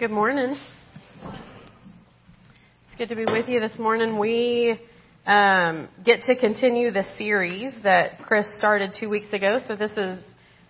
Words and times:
Good 0.00 0.10
morning. 0.10 0.56
It's 1.24 2.96
good 2.96 3.10
to 3.10 3.14
be 3.14 3.26
with 3.26 3.50
you 3.50 3.60
this 3.60 3.78
morning. 3.78 4.18
We 4.18 4.80
um, 5.26 5.90
get 6.02 6.22
to 6.22 6.34
continue 6.40 6.90
the 6.90 7.04
series 7.18 7.76
that 7.82 8.18
Chris 8.22 8.46
started 8.56 8.94
two 8.98 9.10
weeks 9.10 9.30
ago. 9.34 9.58
So 9.68 9.76
this 9.76 9.90
is 9.98 10.24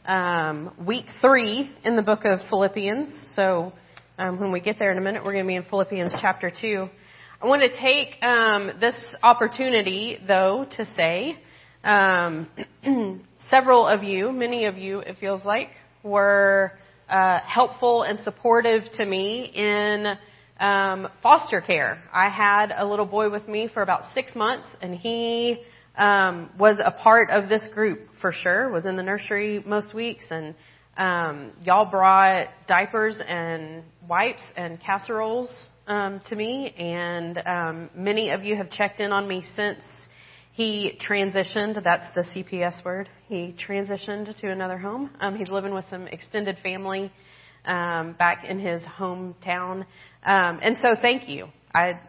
um, 0.05 0.73
week 0.85 1.05
three 1.21 1.71
in 1.85 1.95
the 1.95 2.03
book 2.03 2.25
of 2.25 2.41
Philippians. 2.49 3.09
So 3.37 3.73
um, 4.19 4.41
when 4.41 4.51
we 4.51 4.59
get 4.59 4.81
there 4.81 4.91
in 4.91 4.99
a 4.99 5.01
minute, 5.01 5.25
we're 5.25 5.35
going 5.35 5.45
to 5.45 5.49
be 5.49 5.55
in 5.55 5.63
Philippians 5.63 6.17
chapter 6.21 6.51
two. 6.51 6.89
I 7.41 7.47
want 7.47 7.63
to 7.63 7.81
take 7.81 8.21
um, 8.25 8.73
this 8.81 8.97
opportunity, 9.23 10.19
though, 10.27 10.67
to 10.77 10.85
say 10.97 11.39
um, 11.85 12.49
several 13.49 13.87
of 13.87 14.03
you, 14.03 14.33
many 14.33 14.65
of 14.65 14.77
you, 14.77 14.99
it 14.99 15.19
feels 15.21 15.45
like, 15.45 15.69
were 16.03 16.73
uh, 17.11 17.41
helpful 17.41 18.03
and 18.03 18.21
supportive 18.21 18.85
to 18.97 19.05
me 19.05 19.51
in 19.55 20.17
um, 20.61 21.09
foster 21.23 21.61
care. 21.61 22.03
I 22.13 22.29
had 22.29 22.73
a 22.77 22.87
little 22.87 23.07
boy 23.07 23.31
with 23.31 23.49
me 23.49 23.69
for 23.73 23.83
about 23.83 24.15
six 24.15 24.35
months, 24.35 24.69
and 24.81 24.95
he 24.95 25.63
um, 25.97 26.51
was 26.59 26.79
a 26.85 26.93
part 26.93 27.31
of 27.31 27.49
this 27.49 27.69
group 27.75 28.01
for 28.21 28.33
sure. 28.33 28.71
Was 28.71 28.87
in 28.87 28.97
the 28.97 29.03
nursery 29.03 29.63
most 29.67 29.95
weeks, 29.95 30.25
and 30.31 30.55
um, 30.97 31.53
y'all 31.65 31.91
brought 31.91 32.49
diapers 32.69 33.17
and 33.27 33.83
wipes 34.09 34.43
and 34.57 34.81
casseroles 34.81 35.51
um, 35.87 36.21
to 36.29 36.37
me, 36.37 36.73
and 36.79 37.39
um, 37.47 37.91
many 37.95 38.31
of 38.31 38.45
you 38.45 38.57
have 38.57 38.71
checked 38.71 39.01
in 39.01 39.11
on 39.11 39.27
me 39.27 39.43
since 39.57 39.81
he 40.53 40.99
transitioned. 41.09 41.83
That's 41.83 42.07
the 42.15 42.23
CPS 42.23 42.85
word. 42.85 43.09
He 43.29 43.55
transitioned 43.69 44.39
to 44.41 44.51
another 44.51 44.79
home. 44.79 45.11
Um, 45.21 45.37
he's 45.37 45.49
living 45.49 45.73
with 45.73 45.85
some 45.91 46.07
extended 46.07 46.59
family 46.63 47.13
um, 47.65 48.15
back 48.19 48.45
in 48.49 48.59
his 48.59 48.83
hometown. 48.83 49.87
Um, 50.25 50.61
and 50.63 50.77
so, 50.79 50.95
thank 51.01 51.29
you. 51.29 51.47
I 51.75 52.01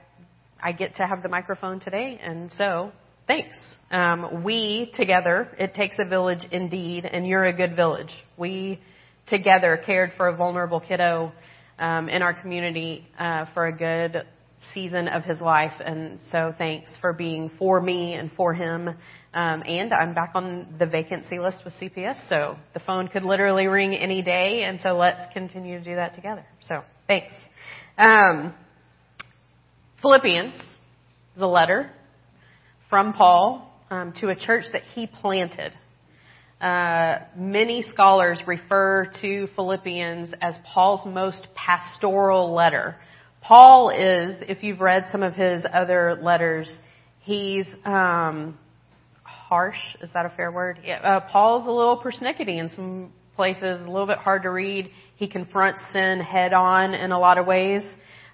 I 0.61 0.71
get 0.71 0.95
to 0.95 1.07
have 1.07 1.23
the 1.23 1.29
microphone 1.29 1.79
today, 1.79 2.19
and 2.21 2.51
so 2.57 2.91
thanks. 3.27 3.55
Um, 3.89 4.43
we 4.43 4.91
together, 4.95 5.49
it 5.57 5.73
takes 5.73 5.97
a 5.99 6.07
village 6.07 6.45
indeed, 6.51 7.05
and 7.05 7.25
you're 7.25 7.45
a 7.45 7.53
good 7.53 7.75
village. 7.75 8.11
We 8.37 8.79
together 9.27 9.81
cared 9.85 10.11
for 10.17 10.27
a 10.27 10.35
vulnerable 10.35 10.79
kiddo 10.79 11.31
um, 11.79 12.09
in 12.09 12.21
our 12.21 12.33
community 12.33 13.07
uh, 13.17 13.45
for 13.53 13.67
a 13.67 13.75
good 13.75 14.25
season 14.73 15.07
of 15.07 15.23
his 15.23 15.39
life. 15.41 15.73
And 15.83 16.19
so 16.31 16.53
thanks 16.57 16.95
for 17.01 17.13
being 17.13 17.51
for 17.57 17.79
me 17.81 18.13
and 18.13 18.31
for 18.31 18.53
him. 18.53 18.89
Um, 19.33 19.63
and 19.65 19.93
I'm 19.93 20.13
back 20.13 20.31
on 20.35 20.75
the 20.77 20.85
vacancy 20.85 21.39
list 21.39 21.59
with 21.63 21.73
CPS, 21.75 22.27
so 22.27 22.57
the 22.73 22.81
phone 22.81 23.07
could 23.07 23.23
literally 23.23 23.67
ring 23.67 23.95
any 23.95 24.21
day. 24.21 24.63
And 24.63 24.79
so 24.81 24.97
let's 24.97 25.21
continue 25.33 25.77
to 25.77 25.83
do 25.83 25.95
that 25.95 26.15
together. 26.15 26.45
So 26.61 26.81
thanks. 27.07 27.33
Um, 27.97 28.53
Philippians 30.01 30.55
is 30.55 31.41
a 31.41 31.47
letter 31.47 31.91
from 32.89 33.13
Paul 33.13 33.71
um, 33.89 34.13
to 34.19 34.29
a 34.29 34.35
church 34.35 34.65
that 34.73 34.81
he 34.95 35.07
planted. 35.07 35.71
Uh, 36.59 37.19
many 37.35 37.83
scholars 37.91 38.41
refer 38.45 39.11
to 39.21 39.47
Philippians 39.55 40.33
as 40.41 40.55
Paul's 40.65 41.05
most 41.05 41.47
pastoral 41.55 42.53
letter. 42.53 42.97
Paul 43.41 43.89
is, 43.89 44.41
if 44.47 44.63
you've 44.63 44.81
read 44.81 45.05
some 45.11 45.23
of 45.23 45.33
his 45.33 45.65
other 45.73 46.19
letters, 46.21 46.71
he's 47.19 47.65
um, 47.83 48.57
harsh. 49.23 49.79
Is 50.01 50.09
that 50.13 50.25
a 50.25 50.29
fair 50.29 50.51
word? 50.51 50.79
Yeah, 50.83 50.99
uh, 50.99 51.19
Paul's 51.31 51.67
a 51.67 51.71
little 51.71 51.99
persnickety 52.01 52.59
in 52.59 52.69
some 52.75 53.11
places, 53.35 53.81
a 53.81 53.89
little 53.89 54.05
bit 54.05 54.19
hard 54.19 54.43
to 54.43 54.51
read. 54.51 54.91
He 55.15 55.27
confronts 55.27 55.81
sin 55.91 56.19
head 56.19 56.53
on 56.53 56.93
in 56.93 57.11
a 57.11 57.19
lot 57.19 57.39
of 57.39 57.47
ways, 57.47 57.81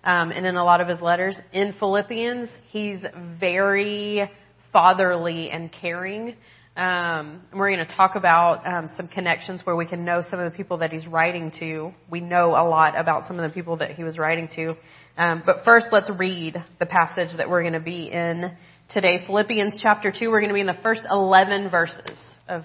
um, 0.04 0.32
and 0.32 0.46
in 0.46 0.58
a 0.58 0.64
lot 0.64 0.82
of 0.82 0.90
his 0.90 1.02
letters. 1.02 1.38
In 1.54 1.74
Philippians, 1.80 2.50
he's 2.70 3.00
very 3.40 4.30
fatherly 4.74 5.50
and 5.52 5.72
caring. 5.72 6.36
Um, 6.78 7.42
we're 7.56 7.76
going 7.76 7.84
to 7.84 7.96
talk 7.96 8.16
about 8.16 8.68
um, 8.68 8.88
some 8.96 9.08
connections 9.08 9.62
where 9.64 9.76
we 9.76 9.88
can 9.88 10.06
know 10.06 10.22
some 10.30 10.40
of 10.40 10.52
the 10.52 10.56
people 10.56 10.78
that 10.78 10.92
he's 10.92 11.08
writing 11.08 11.52
to. 11.60 11.92
We 12.08 12.20
know 12.20 12.52
a 12.52 12.62
lot 12.70 12.94
about 12.96 13.26
some 13.28 13.40
of 13.40 13.50
the 13.50 13.54
people 13.54 13.78
that 13.78 13.94
he 13.94 14.04
was 14.04 14.20
writing 14.20 14.48
to. 14.58 14.76
Um, 15.18 15.42
but 15.44 15.66
first, 15.66 15.88
let's 15.92 16.12
read 16.20 16.64
the 16.80 16.86
passage 16.86 17.36
that 17.38 17.50
we're 17.50 17.64
going 17.64 17.74
to 17.74 17.80
be 17.80 18.12
in 18.12 18.56
today. 18.92 19.26
Philippians 19.26 19.80
chapter 19.82 20.14
2. 20.16 20.30
We're 20.30 20.40
going 20.40 20.50
to 20.50 20.54
be 20.54 20.62
in 20.62 20.68
the 20.68 20.78
first 20.84 21.02
11 21.10 21.72
verses 21.72 22.16
of 22.48 22.62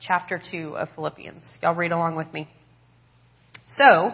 chapter 0.00 0.40
2 0.52 0.76
of 0.76 0.86
Philippians. 0.94 1.42
Y'all 1.60 1.74
read 1.74 1.90
along 1.90 2.14
with 2.14 2.32
me. 2.32 2.48
So, 3.76 4.12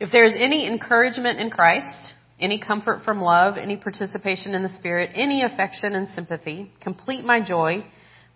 if 0.00 0.10
there 0.10 0.24
is 0.24 0.32
any 0.38 0.66
encouragement 0.66 1.38
in 1.38 1.50
Christ, 1.50 2.14
any 2.40 2.58
comfort 2.58 3.02
from 3.04 3.20
love, 3.20 3.58
any 3.58 3.76
participation 3.76 4.54
in 4.54 4.62
the 4.62 4.70
Spirit, 4.78 5.10
any 5.14 5.42
affection 5.42 5.94
and 5.94 6.08
sympathy, 6.14 6.72
complete 6.80 7.26
my 7.26 7.46
joy 7.46 7.84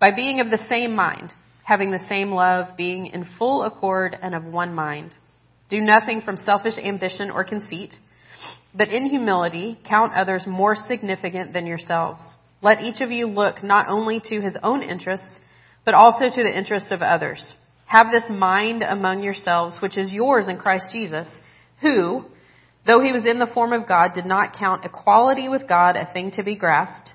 by 0.05 0.11
being 0.11 0.41
of 0.41 0.51
the 0.51 0.67
same 0.69 0.95
mind, 0.95 1.33
having 1.63 1.91
the 1.91 2.07
same 2.11 2.31
love, 2.31 2.77
being 2.77 3.07
in 3.07 3.25
full 3.39 3.63
accord 3.63 4.15
and 4.21 4.35
of 4.35 4.45
one 4.45 4.75
mind. 4.75 5.15
Do 5.71 5.81
nothing 5.81 6.21
from 6.21 6.37
selfish 6.37 6.75
ambition 6.77 7.31
or 7.31 7.43
conceit, 7.43 7.95
but 8.75 8.91
in 8.91 9.07
humility 9.07 9.81
count 9.89 10.13
others 10.13 10.45
more 10.47 10.75
significant 10.75 11.55
than 11.55 11.67
yourselves. 11.67 12.23
Let 12.61 12.83
each 12.83 13.01
of 13.01 13.11
you 13.11 13.29
look 13.29 13.63
not 13.63 13.89
only 13.89 14.21
to 14.27 14.43
his 14.43 14.59
own 14.63 14.83
interests, 14.83 15.39
but 15.87 15.95
also 15.95 16.25
to 16.25 16.43
the 16.43 16.55
interests 16.55 16.93
of 16.93 17.01
others. 17.01 17.57
Have 17.87 18.09
this 18.13 18.29
mind 18.29 18.83
among 18.83 19.23
yourselves, 19.23 19.79
which 19.81 19.97
is 19.97 20.11
yours 20.11 20.49
in 20.49 20.59
Christ 20.59 20.91
Jesus, 20.93 21.41
who, 21.81 22.27
though 22.87 23.01
he 23.01 23.13
was 23.13 23.27
in 23.27 23.39
the 23.39 23.51
form 23.55 23.73
of 23.73 23.89
God, 23.89 24.11
did 24.13 24.27
not 24.27 24.59
count 24.59 24.85
equality 24.85 25.49
with 25.49 25.67
God 25.67 25.97
a 25.97 26.13
thing 26.13 26.31
to 26.33 26.43
be 26.43 26.57
grasped 26.57 27.15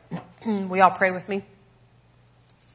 we 0.69 0.81
all 0.81 0.95
pray 0.97 1.11
with 1.11 1.27
me? 1.27 1.45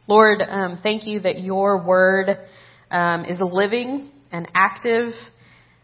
Lord, 0.07 0.41
um, 0.41 0.79
thank 0.83 1.07
you 1.07 1.21
that 1.21 1.41
your 1.41 1.85
word 1.85 2.39
um, 2.91 3.25
is 3.25 3.39
living 3.41 4.11
and 4.31 4.49
active, 4.55 5.09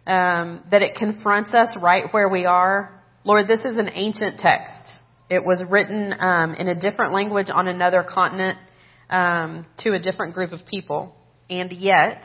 um, 0.06 0.62
that 0.70 0.82
it 0.82 0.96
confronts 0.96 1.54
us 1.54 1.74
right 1.82 2.04
where 2.12 2.28
we 2.28 2.46
are. 2.46 3.00
Lord, 3.24 3.48
this 3.48 3.64
is 3.64 3.78
an 3.78 3.88
ancient 3.92 4.38
text. 4.38 4.98
It 5.28 5.44
was 5.44 5.64
written 5.70 6.14
um, 6.18 6.54
in 6.54 6.68
a 6.68 6.78
different 6.78 7.12
language 7.12 7.48
on 7.52 7.68
another 7.68 8.04
continent 8.08 8.58
um, 9.10 9.66
to 9.78 9.94
a 9.94 9.98
different 9.98 10.34
group 10.34 10.52
of 10.52 10.60
people, 10.66 11.14
and 11.50 11.72
yet 11.72 12.24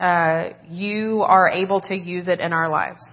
uh, 0.00 0.50
you 0.68 1.22
are 1.22 1.48
able 1.48 1.80
to 1.82 1.94
use 1.94 2.28
it 2.28 2.40
in 2.40 2.52
our 2.52 2.68
lives. 2.68 3.04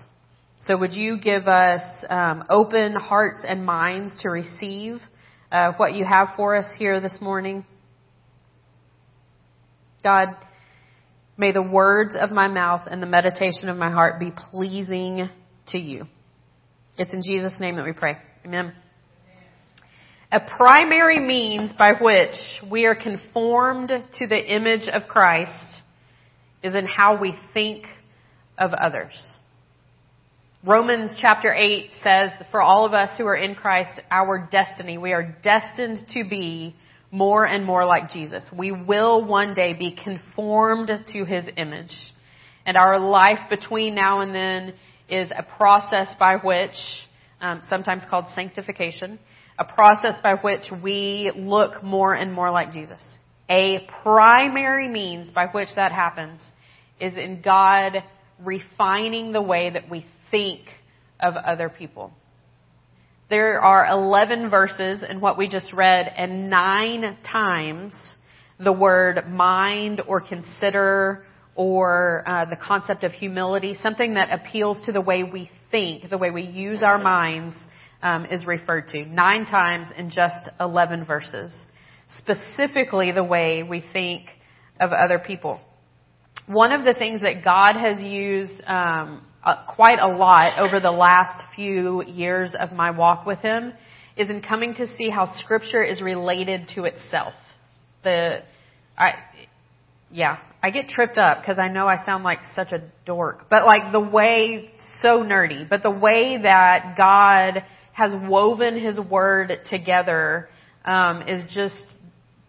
So 0.65 0.77
would 0.77 0.93
you 0.93 1.19
give 1.19 1.47
us 1.47 1.81
um, 2.07 2.43
open 2.47 2.93
hearts 2.93 3.39
and 3.47 3.65
minds 3.65 4.21
to 4.21 4.29
receive 4.29 4.97
uh, 5.51 5.71
what 5.77 5.95
you 5.95 6.05
have 6.05 6.29
for 6.35 6.55
us 6.55 6.67
here 6.77 7.01
this 7.01 7.17
morning? 7.19 7.65
God, 10.03 10.29
may 11.35 11.51
the 11.51 11.63
words 11.63 12.15
of 12.19 12.29
my 12.29 12.47
mouth 12.47 12.87
and 12.89 13.01
the 13.01 13.07
meditation 13.07 13.69
of 13.69 13.77
my 13.77 13.89
heart 13.89 14.19
be 14.19 14.31
pleasing 14.51 15.29
to 15.69 15.79
you. 15.79 16.05
It's 16.95 17.13
in 17.13 17.23
Jesus' 17.23 17.55
name 17.59 17.77
that 17.77 17.85
we 17.85 17.93
pray. 17.93 18.17
Amen. 18.45 18.73
A 20.31 20.41
primary 20.57 21.19
means 21.19 21.73
by 21.75 21.93
which 21.99 22.35
we 22.71 22.85
are 22.85 22.95
conformed 22.95 23.89
to 23.89 24.27
the 24.27 24.37
image 24.37 24.87
of 24.87 25.07
Christ 25.07 25.81
is 26.63 26.75
in 26.75 26.85
how 26.85 27.19
we 27.19 27.35
think 27.51 27.85
of 28.59 28.73
others. 28.73 29.19
Romans 30.63 31.17
chapter 31.19 31.51
8 31.51 31.89
says, 32.03 32.29
for 32.51 32.61
all 32.61 32.85
of 32.85 32.93
us 32.93 33.09
who 33.17 33.25
are 33.25 33.35
in 33.35 33.55
Christ, 33.55 33.99
our 34.11 34.47
destiny, 34.51 34.99
we 34.99 35.11
are 35.11 35.35
destined 35.41 35.97
to 36.09 36.23
be 36.29 36.75
more 37.09 37.45
and 37.45 37.65
more 37.65 37.83
like 37.83 38.11
Jesus. 38.11 38.47
We 38.55 38.71
will 38.71 39.25
one 39.25 39.55
day 39.55 39.73
be 39.73 39.97
conformed 40.03 40.91
to 41.13 41.25
His 41.25 41.45
image. 41.57 41.97
And 42.63 42.77
our 42.77 42.99
life 42.99 43.49
between 43.49 43.95
now 43.95 44.21
and 44.21 44.35
then 44.35 44.75
is 45.09 45.31
a 45.35 45.41
process 45.41 46.09
by 46.19 46.35
which, 46.35 46.77
um, 47.41 47.61
sometimes 47.67 48.03
called 48.07 48.25
sanctification, 48.35 49.17
a 49.57 49.65
process 49.65 50.13
by 50.21 50.35
which 50.35 50.65
we 50.83 51.31
look 51.35 51.81
more 51.81 52.13
and 52.13 52.31
more 52.31 52.51
like 52.51 52.71
Jesus. 52.71 53.01
A 53.49 53.87
primary 54.03 54.87
means 54.87 55.31
by 55.31 55.47
which 55.47 55.69
that 55.75 55.91
happens 55.91 56.39
is 56.99 57.15
in 57.15 57.41
God 57.41 58.03
refining 58.39 59.31
the 59.31 59.41
way 59.41 59.71
that 59.71 59.89
we 59.89 60.05
think 60.31 60.61
of 61.19 61.35
other 61.35 61.69
people. 61.69 62.11
There 63.29 63.61
are 63.61 63.85
11 63.87 64.49
verses 64.49 65.05
in 65.07 65.21
what 65.21 65.37
we 65.37 65.47
just 65.47 65.71
read, 65.71 66.11
and 66.17 66.49
nine 66.49 67.17
times 67.23 67.95
the 68.59 68.73
word 68.73 69.27
mind 69.29 70.01
or 70.07 70.19
consider 70.19 71.25
or 71.55 72.23
uh, 72.27 72.45
the 72.45 72.55
concept 72.55 73.03
of 73.03 73.11
humility, 73.11 73.75
something 73.81 74.15
that 74.15 74.33
appeals 74.33 74.85
to 74.85 74.91
the 74.91 75.01
way 75.01 75.23
we 75.23 75.49
think, 75.69 76.09
the 76.09 76.17
way 76.17 76.31
we 76.31 76.43
use 76.43 76.83
our 76.83 76.97
minds, 76.97 77.55
um, 78.01 78.25
is 78.25 78.45
referred 78.45 78.87
to 78.87 79.05
nine 79.05 79.45
times 79.45 79.87
in 79.97 80.09
just 80.09 80.49
11 80.59 81.05
verses. 81.05 81.55
Specifically, 82.17 83.11
the 83.11 83.23
way 83.23 83.63
we 83.63 83.83
think 83.93 84.25
of 84.79 84.91
other 84.91 85.19
people. 85.19 85.59
One 86.47 86.71
of 86.71 86.83
the 86.83 86.93
things 86.93 87.21
that 87.21 87.43
God 87.43 87.75
has 87.75 88.01
used 88.01 88.61
um, 88.65 89.25
uh, 89.43 89.65
quite 89.75 89.99
a 89.99 90.07
lot 90.07 90.59
over 90.59 90.79
the 90.79 90.91
last 90.91 91.43
few 91.55 92.03
years 92.05 92.55
of 92.59 92.71
my 92.71 92.91
walk 92.91 93.25
with 93.25 93.39
Him 93.39 93.73
is 94.17 94.29
in 94.29 94.41
coming 94.41 94.73
to 94.75 94.87
see 94.97 95.09
how 95.09 95.33
Scripture 95.39 95.83
is 95.83 96.01
related 96.01 96.69
to 96.75 96.83
itself. 96.83 97.33
The, 98.03 98.39
I, 98.97 99.13
yeah, 100.11 100.37
I 100.61 100.69
get 100.69 100.89
tripped 100.89 101.17
up 101.17 101.39
because 101.41 101.57
I 101.57 101.69
know 101.69 101.87
I 101.87 102.03
sound 102.05 102.23
like 102.23 102.39
such 102.55 102.71
a 102.71 102.83
dork, 103.05 103.47
but 103.49 103.65
like 103.65 103.91
the 103.91 103.99
way, 103.99 104.71
so 105.01 105.23
nerdy, 105.23 105.67
but 105.67 105.81
the 105.81 105.91
way 105.91 106.37
that 106.41 106.95
God 106.97 107.63
has 107.93 108.11
woven 108.27 108.79
His 108.79 108.99
Word 108.99 109.53
together 109.69 110.49
um, 110.85 111.23
is 111.27 111.51
just 111.53 111.81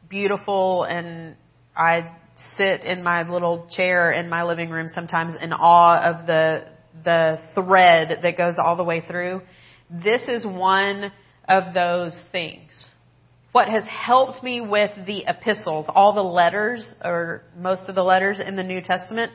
beautiful, 0.08 0.84
and 0.84 1.36
I 1.76 2.16
sit 2.56 2.84
in 2.84 3.02
my 3.02 3.28
little 3.28 3.66
chair 3.70 4.12
in 4.12 4.28
my 4.28 4.42
living 4.42 4.70
room 4.70 4.88
sometimes 4.88 5.34
in 5.40 5.52
awe 5.52 6.02
of 6.02 6.26
the 6.26 6.64
the 7.04 7.38
thread 7.54 8.20
that 8.22 8.36
goes 8.36 8.54
all 8.62 8.76
the 8.76 8.84
way 8.84 9.00
through. 9.00 9.42
This 9.90 10.22
is 10.28 10.44
one 10.44 11.12
of 11.48 11.74
those 11.74 12.18
things. 12.30 12.70
What 13.52 13.68
has 13.68 13.84
helped 13.86 14.42
me 14.42 14.60
with 14.60 14.90
the 15.06 15.24
epistles, 15.26 15.86
all 15.88 16.14
the 16.14 16.22
letters, 16.22 16.94
or 17.04 17.42
most 17.56 17.88
of 17.88 17.94
the 17.94 18.02
letters 18.02 18.40
in 18.40 18.56
the 18.56 18.62
New 18.62 18.80
Testament, 18.80 19.30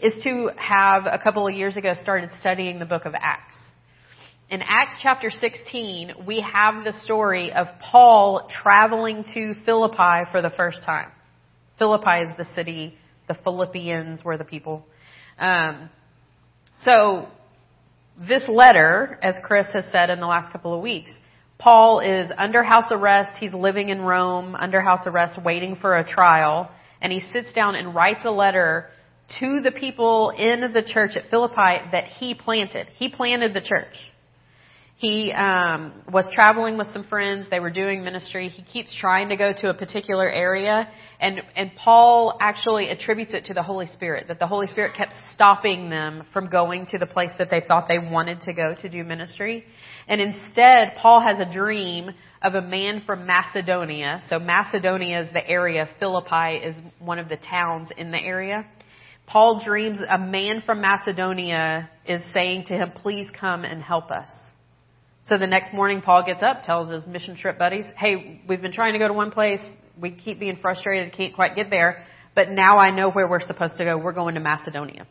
is 0.00 0.18
to 0.24 0.50
have 0.56 1.04
a 1.06 1.18
couple 1.22 1.46
of 1.46 1.54
years 1.54 1.76
ago 1.76 1.94
started 2.02 2.30
studying 2.40 2.78
the 2.78 2.84
book 2.84 3.04
of 3.04 3.14
Acts. 3.14 3.54
In 4.48 4.62
Acts 4.62 4.94
chapter 5.00 5.30
16, 5.30 6.26
we 6.26 6.40
have 6.40 6.82
the 6.82 6.92
story 7.04 7.52
of 7.52 7.68
Paul 7.80 8.48
traveling 8.50 9.24
to 9.34 9.54
Philippi 9.64 10.28
for 10.32 10.42
the 10.42 10.50
first 10.56 10.78
time. 10.84 11.12
Philippi 11.78 12.22
is 12.22 12.30
the 12.36 12.44
city, 12.44 12.94
the 13.28 13.36
Philippians 13.44 14.24
were 14.24 14.36
the 14.36 14.44
people. 14.44 14.84
Um, 15.38 15.88
so, 16.84 17.28
this 18.28 18.42
letter, 18.48 19.18
as 19.22 19.36
Chris 19.42 19.66
has 19.72 19.84
said 19.90 20.10
in 20.10 20.20
the 20.20 20.26
last 20.26 20.52
couple 20.52 20.74
of 20.74 20.82
weeks, 20.82 21.10
Paul 21.58 22.00
is 22.00 22.30
under 22.36 22.62
house 22.62 22.90
arrest. 22.90 23.38
He's 23.38 23.54
living 23.54 23.90
in 23.90 24.00
Rome 24.00 24.54
under 24.54 24.80
house 24.80 25.06
arrest, 25.06 25.38
waiting 25.44 25.76
for 25.76 25.96
a 25.96 26.06
trial. 26.06 26.70
And 27.02 27.12
he 27.12 27.20
sits 27.32 27.52
down 27.52 27.74
and 27.74 27.94
writes 27.94 28.20
a 28.24 28.30
letter 28.30 28.88
to 29.40 29.60
the 29.60 29.70
people 29.70 30.30
in 30.30 30.72
the 30.72 30.82
church 30.82 31.12
at 31.16 31.30
Philippi 31.30 31.90
that 31.92 32.04
he 32.18 32.34
planted. 32.34 32.88
He 32.98 33.10
planted 33.10 33.54
the 33.54 33.60
church. 33.60 33.94
He 35.00 35.32
um, 35.32 35.94
was 36.12 36.28
traveling 36.34 36.76
with 36.76 36.88
some 36.92 37.04
friends. 37.04 37.46
They 37.50 37.58
were 37.58 37.70
doing 37.70 38.04
ministry. 38.04 38.50
He 38.50 38.62
keeps 38.62 38.94
trying 38.94 39.30
to 39.30 39.36
go 39.36 39.50
to 39.50 39.70
a 39.70 39.74
particular 39.74 40.28
area, 40.28 40.86
and 41.18 41.40
and 41.56 41.70
Paul 41.74 42.36
actually 42.38 42.90
attributes 42.90 43.32
it 43.32 43.46
to 43.46 43.54
the 43.54 43.62
Holy 43.62 43.86
Spirit 43.86 44.28
that 44.28 44.38
the 44.38 44.46
Holy 44.46 44.66
Spirit 44.66 44.94
kept 44.94 45.14
stopping 45.34 45.88
them 45.88 46.24
from 46.34 46.50
going 46.50 46.84
to 46.90 46.98
the 46.98 47.06
place 47.06 47.30
that 47.38 47.48
they 47.50 47.62
thought 47.66 47.88
they 47.88 47.98
wanted 47.98 48.42
to 48.42 48.52
go 48.52 48.74
to 48.78 48.90
do 48.90 49.02
ministry, 49.02 49.64
and 50.06 50.20
instead 50.20 50.92
Paul 51.00 51.22
has 51.26 51.40
a 51.40 51.50
dream 51.50 52.10
of 52.42 52.54
a 52.54 52.60
man 52.60 53.02
from 53.06 53.24
Macedonia. 53.24 54.20
So 54.28 54.38
Macedonia 54.38 55.22
is 55.22 55.32
the 55.32 55.48
area. 55.48 55.88
Philippi 55.98 56.56
is 56.62 56.76
one 56.98 57.18
of 57.18 57.30
the 57.30 57.38
towns 57.38 57.88
in 57.96 58.10
the 58.10 58.20
area. 58.20 58.66
Paul 59.26 59.62
dreams 59.64 59.98
a 60.06 60.18
man 60.18 60.62
from 60.66 60.82
Macedonia 60.82 61.88
is 62.04 62.22
saying 62.34 62.64
to 62.66 62.74
him, 62.74 62.90
"Please 62.90 63.30
come 63.30 63.64
and 63.64 63.82
help 63.82 64.10
us." 64.10 64.28
So 65.30 65.38
the 65.38 65.46
next 65.46 65.72
morning, 65.72 66.02
Paul 66.02 66.26
gets 66.26 66.42
up, 66.42 66.64
tells 66.64 66.90
his 66.90 67.06
mission 67.06 67.36
trip 67.36 67.56
buddies, 67.56 67.84
hey, 67.96 68.42
we've 68.48 68.60
been 68.60 68.72
trying 68.72 68.94
to 68.94 68.98
go 68.98 69.06
to 69.06 69.14
one 69.14 69.30
place. 69.30 69.60
We 69.96 70.10
keep 70.10 70.40
being 70.40 70.56
frustrated, 70.56 71.12
can't 71.12 71.36
quite 71.36 71.54
get 71.54 71.70
there. 71.70 72.04
But 72.34 72.50
now 72.50 72.78
I 72.78 72.90
know 72.90 73.12
where 73.12 73.28
we're 73.28 73.38
supposed 73.38 73.74
to 73.78 73.84
go. 73.84 73.96
We're 73.96 74.12
going 74.12 74.34
to 74.34 74.40
Macedonia. 74.40 75.06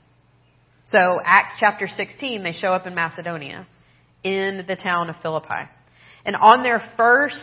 So 0.88 1.22
Acts 1.24 1.54
chapter 1.62 1.88
16, 1.88 2.44
they 2.44 2.52
show 2.52 2.74
up 2.74 2.86
in 2.86 2.96
Macedonia, 2.96 3.66
in 4.22 4.66
the 4.68 4.76
town 4.76 5.10
of 5.10 5.16
Philippi. 5.22 5.70
And 6.26 6.36
on 6.36 6.64
their 6.64 6.82
first 6.98 7.38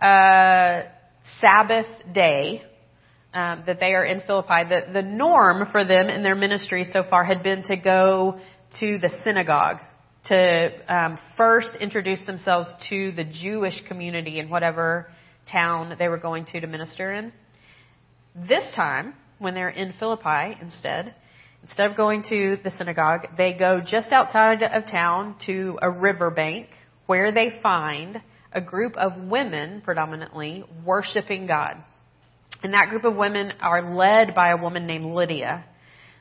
uh, 0.00 0.88
Sabbath 1.38 2.14
day 2.14 2.62
um, 3.34 3.64
that 3.66 3.78
they 3.78 3.92
are 3.92 4.06
in 4.06 4.22
Philippi, 4.26 4.70
the, 4.70 4.90
the 4.90 5.02
norm 5.02 5.66
for 5.70 5.84
them 5.84 6.08
in 6.08 6.22
their 6.22 6.34
ministry 6.34 6.86
so 6.90 7.02
far 7.10 7.24
had 7.24 7.42
been 7.42 7.62
to 7.64 7.76
go 7.76 8.40
to 8.80 8.96
the 8.96 9.10
synagogue 9.22 9.80
to 10.28 10.94
um, 10.94 11.18
first 11.36 11.76
introduce 11.80 12.24
themselves 12.24 12.68
to 12.88 13.12
the 13.12 13.24
Jewish 13.24 13.80
community 13.88 14.38
in 14.38 14.48
whatever 14.48 15.10
town 15.50 15.94
they 15.98 16.08
were 16.08 16.18
going 16.18 16.46
to 16.46 16.60
to 16.60 16.66
minister 16.66 17.12
in. 17.12 17.32
This 18.34 18.64
time, 18.74 19.14
when 19.38 19.54
they're 19.54 19.68
in 19.68 19.94
Philippi 19.98 20.56
instead, 20.60 21.14
instead 21.62 21.90
of 21.90 21.96
going 21.96 22.22
to 22.28 22.58
the 22.62 22.70
synagogue, 22.70 23.26
they 23.36 23.52
go 23.52 23.80
just 23.84 24.12
outside 24.12 24.62
of 24.62 24.86
town 24.86 25.36
to 25.46 25.78
a 25.80 25.90
riverbank 25.90 26.68
where 27.06 27.32
they 27.32 27.58
find 27.62 28.20
a 28.52 28.60
group 28.60 28.96
of 28.96 29.16
women 29.16 29.82
predominantly 29.84 30.64
worshiping 30.84 31.46
God. 31.46 31.76
And 32.62 32.72
that 32.72 32.88
group 32.88 33.04
of 33.04 33.14
women 33.14 33.52
are 33.60 33.94
led 33.94 34.34
by 34.34 34.50
a 34.50 34.56
woman 34.56 34.86
named 34.86 35.14
Lydia. 35.14 35.64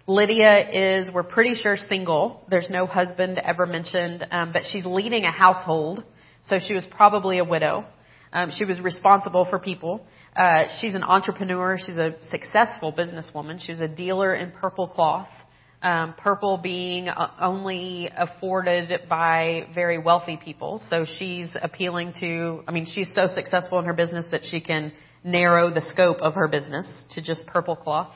Lydia 0.08 1.00
is, 1.00 1.10
we're 1.12 1.24
pretty 1.24 1.56
sure, 1.56 1.78
single. 1.78 2.46
There's 2.48 2.70
no 2.70 2.86
husband 2.86 3.40
ever 3.40 3.66
mentioned, 3.66 4.24
um, 4.30 4.54
but 4.54 4.62
she's 4.72 4.86
leading 4.86 5.24
a 5.26 5.32
household, 5.32 6.04
so 6.48 6.60
she 6.60 6.76
was 6.76 6.86
probably 6.92 7.40
a 7.40 7.44
widow. 7.44 7.86
Um, 8.32 8.52
she 8.56 8.66
was 8.66 8.80
responsible 8.80 9.48
for 9.50 9.58
people. 9.58 10.06
Uh, 10.36 10.66
she's 10.80 10.94
an 10.94 11.02
entrepreneur. 11.02 11.80
She's 11.84 11.98
a 11.98 12.16
successful 12.30 12.94
businesswoman. 12.94 13.60
She's 13.60 13.80
a 13.80 13.88
dealer 13.88 14.36
in 14.36 14.52
purple 14.52 14.88
cloth. 14.88 15.30
Um, 15.82 16.14
purple 16.18 16.60
being 16.62 17.10
uh, 17.10 17.32
only 17.42 18.10
afforded 18.16 19.08
by 19.10 19.68
very 19.74 19.98
wealthy 19.98 20.38
people. 20.38 20.84
So 20.88 21.06
she's 21.18 21.56
appealing 21.60 22.14
to, 22.20 22.64
I 22.68 22.72
mean, 22.72 22.86
she's 22.86 23.12
so 23.16 23.26
successful 23.26 23.80
in 23.80 23.86
her 23.86 23.94
business 23.94 24.28
that 24.30 24.42
she 24.44 24.62
can 24.62 24.92
narrow 25.24 25.74
the 25.74 25.82
scope 25.82 26.18
of 26.18 26.36
her 26.36 26.48
business 26.48 26.88
to 27.12 27.24
just 27.24 27.48
purple 27.48 27.76
cloth. 27.76 28.14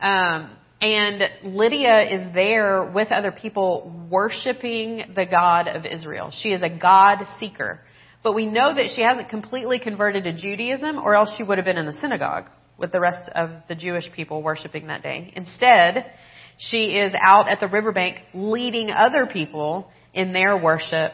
Um, 0.00 0.56
and 0.80 1.22
Lydia 1.42 2.02
is 2.02 2.34
there 2.34 2.84
with 2.84 3.10
other 3.10 3.32
people 3.32 4.06
worshiping 4.08 5.12
the 5.14 5.26
God 5.26 5.66
of 5.66 5.84
Israel. 5.84 6.32
She 6.42 6.50
is 6.50 6.62
a 6.62 6.68
God 6.68 7.18
seeker. 7.40 7.80
But 8.22 8.34
we 8.34 8.46
know 8.46 8.74
that 8.74 8.90
she 8.94 9.02
hasn't 9.02 9.28
completely 9.28 9.78
converted 9.78 10.24
to 10.24 10.32
Judaism 10.32 10.98
or 10.98 11.14
else 11.14 11.32
she 11.36 11.42
would 11.42 11.58
have 11.58 11.64
been 11.64 11.78
in 11.78 11.86
the 11.86 11.98
synagogue 12.00 12.46
with 12.76 12.92
the 12.92 13.00
rest 13.00 13.30
of 13.34 13.50
the 13.68 13.74
Jewish 13.74 14.04
people 14.14 14.42
worshiping 14.42 14.86
that 14.86 15.02
day. 15.02 15.32
Instead, 15.34 16.12
she 16.58 16.96
is 16.96 17.12
out 17.24 17.48
at 17.48 17.60
the 17.60 17.68
riverbank 17.68 18.20
leading 18.34 18.90
other 18.90 19.26
people 19.26 19.90
in 20.14 20.32
their 20.32 20.56
worship 20.56 21.12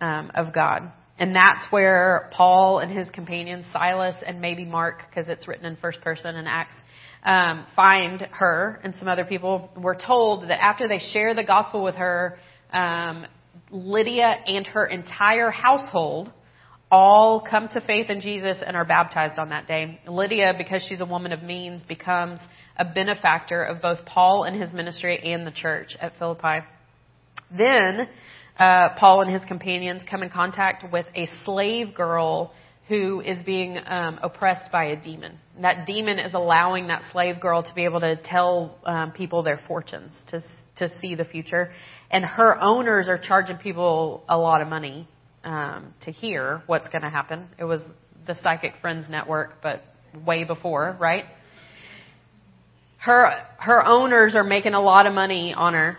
um, 0.00 0.30
of 0.34 0.52
God. 0.52 0.92
And 1.18 1.34
that's 1.34 1.66
where 1.70 2.30
Paul 2.32 2.80
and 2.80 2.90
his 2.90 3.08
companions, 3.10 3.64
Silas 3.72 4.16
and 4.26 4.40
maybe 4.40 4.64
Mark, 4.64 5.02
because 5.08 5.28
it's 5.28 5.46
written 5.46 5.66
in 5.66 5.76
first 5.76 6.00
person 6.00 6.34
in 6.34 6.46
Acts, 6.46 6.74
um, 7.24 7.66
find 7.74 8.20
her 8.32 8.80
and 8.84 8.94
some 8.96 9.08
other 9.08 9.24
people. 9.24 9.70
We're 9.76 10.00
told 10.00 10.44
that 10.44 10.62
after 10.62 10.88
they 10.88 11.00
share 11.12 11.34
the 11.34 11.44
gospel 11.44 11.82
with 11.82 11.94
her, 11.94 12.38
um, 12.72 13.26
Lydia 13.70 14.36
and 14.46 14.66
her 14.66 14.86
entire 14.86 15.50
household 15.50 16.30
all 16.90 17.40
come 17.40 17.68
to 17.68 17.80
faith 17.80 18.08
in 18.08 18.20
Jesus 18.20 18.58
and 18.64 18.76
are 18.76 18.84
baptized 18.84 19.38
on 19.38 19.48
that 19.48 19.66
day. 19.66 20.00
Lydia, 20.06 20.52
because 20.56 20.84
she's 20.88 21.00
a 21.00 21.04
woman 21.04 21.32
of 21.32 21.42
means, 21.42 21.82
becomes 21.82 22.38
a 22.76 22.84
benefactor 22.84 23.62
of 23.62 23.80
both 23.80 24.04
Paul 24.04 24.44
and 24.44 24.60
his 24.60 24.72
ministry 24.72 25.32
and 25.32 25.46
the 25.46 25.50
church 25.50 25.96
at 26.00 26.16
Philippi. 26.18 26.58
Then, 27.56 28.08
uh, 28.58 28.90
Paul 28.98 29.22
and 29.22 29.32
his 29.32 29.42
companions 29.46 30.02
come 30.08 30.22
in 30.22 30.30
contact 30.30 30.92
with 30.92 31.06
a 31.16 31.28
slave 31.44 31.94
girl 31.94 32.52
who 32.88 33.20
is 33.20 33.42
being 33.44 33.78
um, 33.86 34.18
oppressed 34.22 34.70
by 34.70 34.84
a 34.86 34.96
demon. 34.96 35.38
That 35.62 35.86
demon 35.86 36.18
is 36.18 36.34
allowing 36.34 36.88
that 36.88 37.02
slave 37.12 37.40
girl 37.40 37.62
to 37.62 37.74
be 37.74 37.84
able 37.84 38.00
to 38.00 38.16
tell 38.16 38.76
um, 38.84 39.12
people 39.12 39.42
their 39.42 39.60
fortunes, 39.66 40.12
to 40.28 40.40
to 40.76 40.88
see 41.00 41.14
the 41.14 41.24
future, 41.24 41.70
and 42.10 42.24
her 42.24 42.60
owners 42.60 43.08
are 43.08 43.18
charging 43.18 43.56
people 43.58 44.24
a 44.28 44.36
lot 44.36 44.60
of 44.60 44.68
money 44.68 45.08
um, 45.44 45.94
to 46.02 46.10
hear 46.10 46.62
what's 46.66 46.88
going 46.88 47.02
to 47.02 47.10
happen. 47.10 47.46
It 47.58 47.64
was 47.64 47.80
the 48.26 48.34
Psychic 48.42 48.74
Friends 48.80 49.08
Network, 49.08 49.62
but 49.62 49.82
way 50.26 50.44
before, 50.44 50.96
right? 51.00 51.24
Her 52.98 53.46
her 53.58 53.86
owners 53.86 54.34
are 54.34 54.44
making 54.44 54.74
a 54.74 54.80
lot 54.80 55.06
of 55.06 55.14
money 55.14 55.54
on 55.54 55.74
her, 55.74 55.96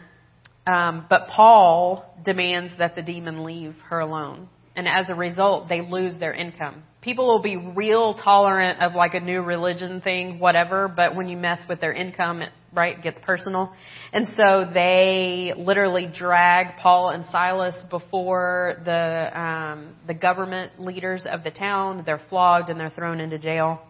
Um, 0.67 1.05
but 1.09 1.27
Paul 1.27 2.03
demands 2.23 2.73
that 2.79 2.95
the 2.95 3.01
demon 3.01 3.43
leave 3.43 3.75
her 3.89 3.99
alone. 3.99 4.49
And 4.75 4.87
as 4.87 5.09
a 5.09 5.15
result, 5.15 5.69
they 5.69 5.81
lose 5.81 6.19
their 6.19 6.33
income. 6.33 6.83
People 7.01 7.27
will 7.27 7.41
be 7.41 7.55
real 7.55 8.15
tolerant 8.15 8.81
of 8.81 8.93
like 8.93 9.13
a 9.13 9.19
new 9.19 9.41
religion 9.41 10.01
thing, 10.01 10.39
whatever, 10.39 10.87
but 10.87 11.15
when 11.15 11.29
you 11.29 11.37
mess 11.37 11.59
with 11.69 11.79
their 11.79 11.93
income, 11.93 12.41
it, 12.41 12.49
right, 12.73 13.01
gets 13.01 13.19
personal. 13.23 13.73
And 14.11 14.27
so 14.35 14.69
they 14.73 15.53
literally 15.55 16.11
drag 16.13 16.77
Paul 16.77 17.11
and 17.11 17.25
Silas 17.27 17.75
before 17.89 18.81
the, 18.83 19.39
um, 19.39 19.95
the 20.07 20.13
government 20.13 20.81
leaders 20.81 21.25
of 21.25 21.43
the 21.43 21.51
town. 21.51 22.03
They're 22.05 22.21
flogged 22.29 22.69
and 22.69 22.79
they're 22.79 22.89
thrown 22.89 23.21
into 23.21 23.37
jail. 23.39 23.81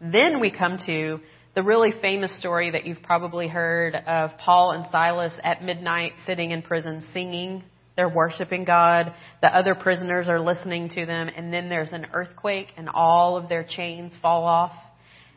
Then 0.00 0.40
we 0.40 0.50
come 0.50 0.78
to 0.86 1.20
the 1.54 1.62
really 1.62 1.92
famous 2.02 2.36
story 2.38 2.70
that 2.72 2.84
you've 2.84 3.02
probably 3.02 3.46
heard 3.46 3.94
of 3.94 4.30
Paul 4.38 4.72
and 4.72 4.86
Silas 4.90 5.32
at 5.44 5.62
midnight 5.62 6.12
sitting 6.26 6.50
in 6.50 6.62
prison 6.62 7.04
singing. 7.12 7.62
They're 7.96 8.08
worshiping 8.08 8.64
God. 8.64 9.12
The 9.42 9.54
other 9.54 9.74
prisoners 9.74 10.28
are 10.28 10.40
listening 10.40 10.88
to 10.90 11.06
them. 11.06 11.28
And 11.28 11.52
then 11.52 11.68
there's 11.68 11.92
an 11.92 12.06
earthquake 12.12 12.68
and 12.76 12.88
all 12.88 13.36
of 13.36 13.48
their 13.48 13.64
chains 13.64 14.12
fall 14.22 14.44
off. 14.44 14.72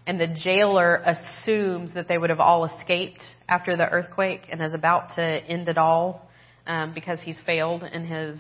And 0.08 0.20
the 0.20 0.28
jailer 0.28 0.96
assumes 0.96 1.94
that 1.96 2.08
they 2.08 2.18
would 2.18 2.30
have 2.30 2.40
all 2.40 2.66
escaped 2.66 3.22
after 3.50 3.76
the 3.76 3.90
earthquake 3.90 4.42
and 4.52 4.62
is 4.62 4.74
about 4.74 5.16
to 5.16 5.22
end 5.22 5.68
it 5.68 5.78
all 5.78 6.30
um, 6.68 6.94
because 6.94 7.20
he's 7.22 7.38
failed 7.46 7.84
in 7.84 8.06
his 8.06 8.40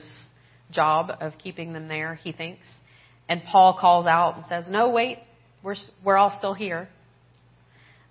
job 0.72 1.12
of 1.19 1.34
keeping 1.38 1.74
them 1.74 1.88
there, 1.88 2.15
he 2.15 2.31
thinks. 2.31 2.65
And 3.27 3.41
Paul 3.51 3.77
calls 3.79 4.05
out 4.05 4.38
and 4.38 4.45
says, 4.45 4.65
No, 4.69 4.89
wait, 4.89 5.19
we're, 5.63 5.75
we're 6.03 6.17
all 6.17 6.36
still 6.38 6.53
here. 6.53 6.88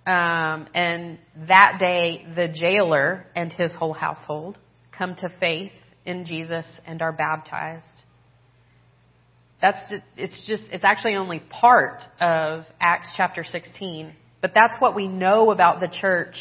Um, 0.07 0.67
and 0.75 1.19
that 1.49 1.79
day, 1.81 2.27
the 2.35 2.49
jailer 2.49 3.27
and 3.35 3.53
his 3.53 3.73
whole 3.73 3.95
household 3.95 4.59
come 4.97 5.15
to 5.17 5.29
faith 5.41 5.73
in 6.07 6.25
Jesus 6.25 6.67
and 6.87 7.01
are 7.03 7.13
baptized. 7.13 7.85
That's 9.61 9.79
just, 9.91 10.03
it's 10.17 10.47
just, 10.47 10.65
it's 10.73 10.85
actually 10.85 11.15
only 11.15 11.41
part 11.41 12.03
of 12.21 12.65
Acts 12.81 13.09
chapter 13.17 13.45
16, 13.45 14.13
but 14.43 14.53
that's 14.55 14.75
what 14.79 14.95
we 14.95 15.09
know 15.09 15.51
about 15.51 15.81
the 15.81 15.89
church 15.89 16.37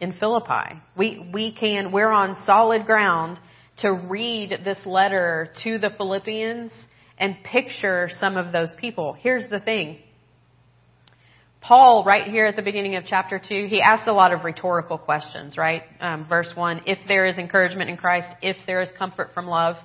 in 0.00 0.12
Philippi. 0.12 0.80
We, 0.96 1.30
we 1.32 1.52
can, 1.52 1.92
we're 1.92 2.10
on 2.10 2.36
solid 2.46 2.86
ground 2.86 3.38
to 3.78 3.92
read 3.92 4.60
this 4.64 4.78
letter 4.86 5.50
to 5.64 5.78
the 5.78 5.90
Philippians 5.96 6.72
and 7.18 7.36
picture 7.44 8.08
some 8.18 8.36
of 8.36 8.52
those 8.52 8.72
people. 8.80 9.14
Here's 9.18 9.48
the 9.50 9.60
thing. 9.60 9.98
Paul, 11.66 12.04
right 12.04 12.30
here 12.30 12.44
at 12.44 12.56
the 12.56 12.62
beginning 12.62 12.96
of 12.96 13.04
chapter 13.08 13.38
2, 13.38 13.68
he 13.70 13.80
asks 13.80 14.06
a 14.06 14.12
lot 14.12 14.34
of 14.34 14.44
rhetorical 14.44 14.98
questions, 14.98 15.56
right? 15.56 15.82
Um, 15.98 16.26
verse 16.28 16.50
1, 16.54 16.82
if 16.84 16.98
there 17.08 17.24
is 17.24 17.38
encouragement 17.38 17.88
in 17.88 17.96
Christ, 17.96 18.28
if 18.42 18.58
there 18.66 18.82
is 18.82 18.90
comfort 18.98 19.30
from 19.32 19.46
love, 19.46 19.76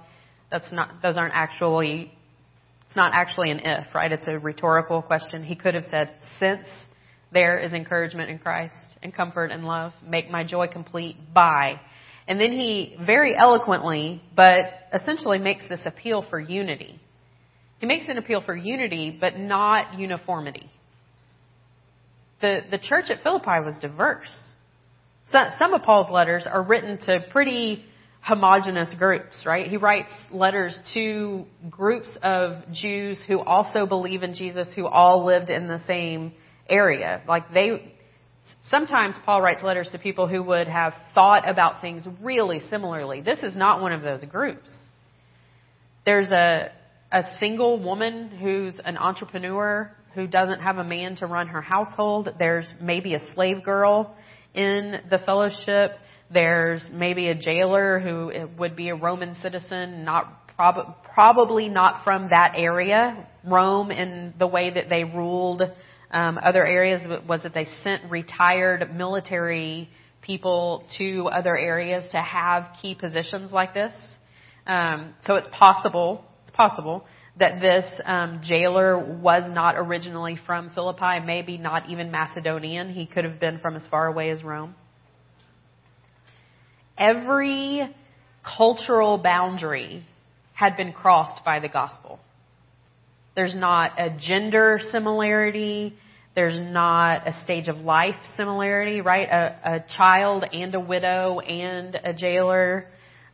that's 0.52 0.70
not, 0.74 1.02
those 1.02 1.16
aren't 1.16 1.34
actually, 1.34 2.12
it's 2.86 2.98
not 2.98 3.14
actually 3.14 3.52
an 3.52 3.62
if, 3.64 3.96
right? 3.96 4.12
It's 4.12 4.28
a 4.28 4.40
rhetorical 4.40 5.02
question. 5.02 5.42
He 5.42 5.56
could 5.56 5.74
have 5.74 5.86
said, 5.90 6.14
since 6.38 6.68
there 7.32 7.58
is 7.60 7.72
encouragement 7.72 8.30
in 8.30 8.40
Christ 8.40 8.76
and 9.02 9.16
comfort 9.16 9.50
and 9.50 9.64
love, 9.64 9.94
make 10.06 10.30
my 10.30 10.44
joy 10.44 10.68
complete 10.68 11.16
by. 11.34 11.80
And 12.28 12.42
then 12.42 12.52
he 12.52 12.98
very 13.06 13.38
eloquently, 13.38 14.22
but 14.36 14.66
essentially 14.94 15.40
makes 15.40 15.64
this 15.70 15.80
appeal 15.86 16.26
for 16.30 16.42
unity. 16.42 17.00
He 17.80 17.86
makes 17.86 18.10
an 18.10 18.18
appeal 18.18 18.42
for 18.46 18.54
unity, 18.54 19.18
but 19.18 19.40
not 19.40 19.98
uniformity 19.98 20.70
the, 22.42 22.62
the 22.72 22.78
church 22.78 23.06
at 23.10 23.22
Philippi 23.24 23.64
was 23.64 23.76
diverse. 23.82 24.50
So, 25.26 25.40
some 25.58 25.74
of 25.74 25.84
Paul's 25.84 26.12
letters 26.12 26.48
are 26.50 26.64
written 26.64 26.98
to 27.06 27.26
pretty 27.32 27.86
homogenous 28.22 28.94
groups, 28.98 29.44
right? 29.46 29.68
He 29.68 29.78
writes 29.78 30.10
letters 30.32 30.80
to 30.94 31.46
groups 31.70 32.10
of 32.22 32.72
Jews 32.72 33.20
who 33.28 33.40
also 33.40 33.86
believe 33.86 34.24
in 34.24 34.34
Jesus, 34.34 34.68
who 34.76 34.88
all 34.88 35.26
lived 35.26 35.50
in 35.50 35.68
the 35.68 35.80
same 35.86 36.34
area. 36.68 37.22
Like 37.28 37.54
they, 37.54 37.94
sometimes 38.70 39.16
Paul 39.26 39.42
writes 39.42 39.64
letters 39.64 39.90
to 39.92 40.00
people 40.00 40.28
who 40.28 40.44
would 40.44 40.68
have 40.68 40.94
thought 41.14 41.48
about 41.48 41.82
things 41.82 42.06
really 42.22 42.60
similarly. 42.70 43.22
This 43.22 43.40
is 43.40 43.56
not 43.56 43.82
one 43.82 43.94
of 43.94 44.02
those 44.02 44.24
groups. 44.26 44.70
There's 46.06 46.30
a, 46.32 46.72
a 47.12 47.22
single 47.40 47.82
woman 47.82 48.30
who's 48.30 48.80
an 48.84 48.98
entrepreneur 48.98 49.92
who 50.16 50.28
doesn't 50.28 50.62
have 50.62 50.78
a 50.78 50.84
man 50.84 51.16
to 51.18 51.26
run 51.26 51.48
her 51.48 51.62
household. 51.62 52.30
There's 52.40 52.72
maybe 52.82 53.14
a 53.14 53.20
slave 53.34 53.64
girl 53.64 54.16
in 54.54 55.02
the 55.10 55.20
fellowship. 55.26 55.92
There's 56.32 56.88
maybe 56.92 57.30
a 57.30 57.36
jailer 57.36 58.00
who 58.00 58.48
would 58.58 58.76
be 58.76 58.90
a 58.90 58.96
Roman 58.96 59.36
citizen, 59.36 60.04
not 60.04 60.56
prob- 60.56 61.04
probably 61.14 61.70
not 61.70 62.04
from 62.04 62.30
that 62.30 62.54
area. 62.56 63.28
Rome, 63.46 63.92
in 63.92 64.34
the 64.38 64.48
way 64.48 64.72
that 64.74 64.90
they 64.90 65.04
ruled 65.04 65.62
um, 66.12 66.40
other 66.42 66.66
areas, 66.66 67.02
was 67.28 67.42
that 67.44 67.54
they 67.54 67.68
sent 67.84 68.12
retired 68.12 68.96
military 68.96 69.90
people 70.22 70.86
to 70.98 71.28
other 71.28 71.58
areas 71.58 72.06
to 72.12 72.22
have 72.22 72.68
key 72.82 72.96
positions 72.96 73.52
like 73.52 73.74
this. 73.74 73.94
Um, 74.68 75.14
so 75.24 75.36
it's 75.36 75.48
possible. 75.52 76.26
It's 76.44 76.52
possible 76.52 77.06
that 77.40 77.62
this 77.62 77.86
um, 78.04 78.42
jailer 78.44 79.00
was 79.00 79.44
not 79.52 79.76
originally 79.78 80.38
from 80.46 80.72
Philippi, 80.76 81.20
maybe 81.26 81.58
not 81.58 81.90
even 81.90 82.12
Macedonian. 82.12 82.90
He 82.90 83.06
could 83.06 83.24
have 83.24 83.40
been 83.40 83.60
from 83.60 83.76
as 83.76 83.88
far 83.88 84.08
away 84.08 84.30
as 84.30 84.44
Rome. 84.44 84.76
Every 86.98 87.90
cultural 88.44 89.18
boundary 89.18 90.06
had 90.54 90.76
been 90.76 90.92
crossed 90.92 91.46
by 91.46 91.60
the 91.60 91.70
gospel. 91.70 92.20
There's 93.36 93.56
not 93.56 93.94
a 93.98 94.10
gender 94.20 94.80
similarity. 94.92 95.94
There's 96.36 96.60
not 96.60 97.26
a 97.26 97.42
stage 97.44 97.70
of 97.70 97.78
life 97.78 98.16
similarity, 98.36 99.00
right? 99.00 99.30
A, 99.30 99.76
a 99.76 99.86
child 99.96 100.44
and 100.52 100.76
a 100.76 100.80
widow 100.80 101.40
and 101.40 101.96
a 101.96 102.14
jailer. 102.14 102.88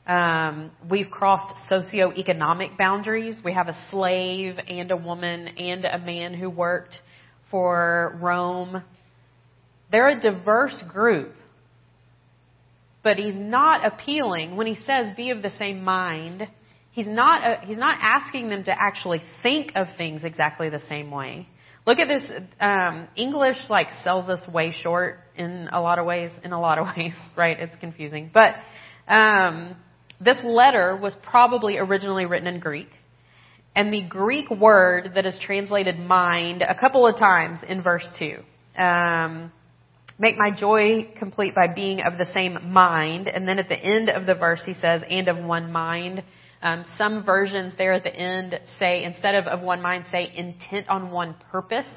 Um, 0.08 0.72
we've 0.90 1.10
crossed 1.10 1.54
socioeconomic 1.70 2.78
boundaries. 2.78 3.38
We 3.44 3.54
have 3.54 3.68
a 3.68 3.78
slave 3.90 4.58
and 4.68 4.92
a 4.92 4.98
woman 4.98 5.48
and 5.48 5.84
a 5.86 5.98
man 5.98 6.34
who 6.36 6.50
worked 6.50 6.96
for 7.50 8.18
Rome. 8.22 8.84
They're 9.92 10.10
a 10.10 10.20
diverse 10.20 10.82
group. 10.90 11.34
But 13.04 13.18
he's 13.18 13.36
not 13.36 13.86
appealing 13.86 14.56
when 14.56 14.68
he 14.68 14.76
says 14.76 15.16
be 15.16 15.32
of 15.32 15.42
the 15.42 15.52
same 15.52 15.84
mind. 15.84 16.48
He's 16.92 17.08
not, 17.08 17.44
uh, 17.44 17.58
he's 17.66 17.78
not 17.78 17.98
asking 18.02 18.50
them 18.50 18.64
to 18.64 18.72
actually 18.72 19.22
think 19.44 19.72
of 19.76 19.88
things 19.98 20.24
exactly 20.24 20.70
the 20.70 20.82
same 20.88 21.12
way. 21.12 21.48
Look 21.86 22.00
at 22.00 22.08
this. 22.08 22.24
Um, 22.60 23.08
English 23.16 23.58
like 23.70 23.88
sells 24.04 24.30
us 24.30 24.42
way 24.52 24.72
short 24.72 25.20
in 25.36 25.70
a 25.72 25.82
lot 25.82 26.00
of 26.00 26.06
ways. 26.06 26.32
In 26.44 26.52
a 26.52 26.60
lot 26.60 26.80
of 26.80 26.88
ways, 26.98 27.14
right? 27.36 27.60
It's 27.60 27.76
confusing, 27.80 28.32
but 28.34 28.56
um, 29.08 29.76
this 30.20 30.38
letter 30.44 30.96
was 30.96 31.14
probably 31.24 31.78
originally 31.78 32.26
written 32.26 32.48
in 32.48 32.60
Greek. 32.60 32.90
And 33.76 33.94
the 33.94 34.02
Greek 34.02 34.50
word 34.50 35.12
that 35.16 35.26
is 35.26 35.38
translated 35.46 36.00
mind 36.00 36.62
a 36.62 36.80
couple 36.80 37.06
of 37.06 37.18
times 37.18 37.60
in 37.68 37.82
verse 37.82 38.08
2. 38.18 38.38
Um, 38.82 39.52
make 40.18 40.36
my 40.38 40.52
joy 40.58 41.12
complete 41.20 41.54
by 41.54 41.68
being 41.74 42.02
of 42.02 42.18
the 42.18 42.32
same 42.34 42.72
mind. 42.72 43.28
And 43.28 43.46
then 43.46 43.60
at 43.60 43.68
the 43.68 43.78
end 43.78 44.10
of 44.10 44.26
the 44.26 44.34
verse, 44.34 44.62
he 44.66 44.74
says, 44.76 45.02
and 45.10 45.28
of 45.28 45.38
one 45.38 45.72
mind. 45.74 46.24
Um, 46.62 46.86
some 46.98 47.26
versions 47.26 47.74
there 47.78 47.92
at 47.92 48.04
the 48.04 48.16
end 48.16 48.58
say, 48.80 49.04
instead 49.04 49.36
of 49.36 49.46
of 49.46 49.62
one 49.62 49.82
mind, 49.82 50.06
say 50.10 50.32
intent 50.34 50.88
on 50.88 51.12
one 51.12 51.36
purpose. 51.52 51.88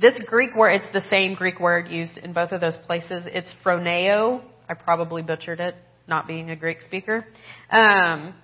This 0.00 0.20
Greek 0.26 0.56
word, 0.56 0.72
it's 0.72 0.92
the 0.92 1.08
same 1.08 1.34
Greek 1.34 1.60
word 1.60 1.88
used 1.88 2.18
in 2.18 2.32
both 2.32 2.50
of 2.50 2.60
those 2.60 2.76
places. 2.86 3.22
It's 3.26 3.48
phroneo. 3.64 4.42
I 4.68 4.74
probably 4.74 5.22
butchered 5.22 5.60
it 5.60 5.76
not 6.10 6.26
being 6.26 6.50
a 6.50 6.56
Greek 6.56 6.82
speaker. 6.82 7.24
Um, 7.70 8.34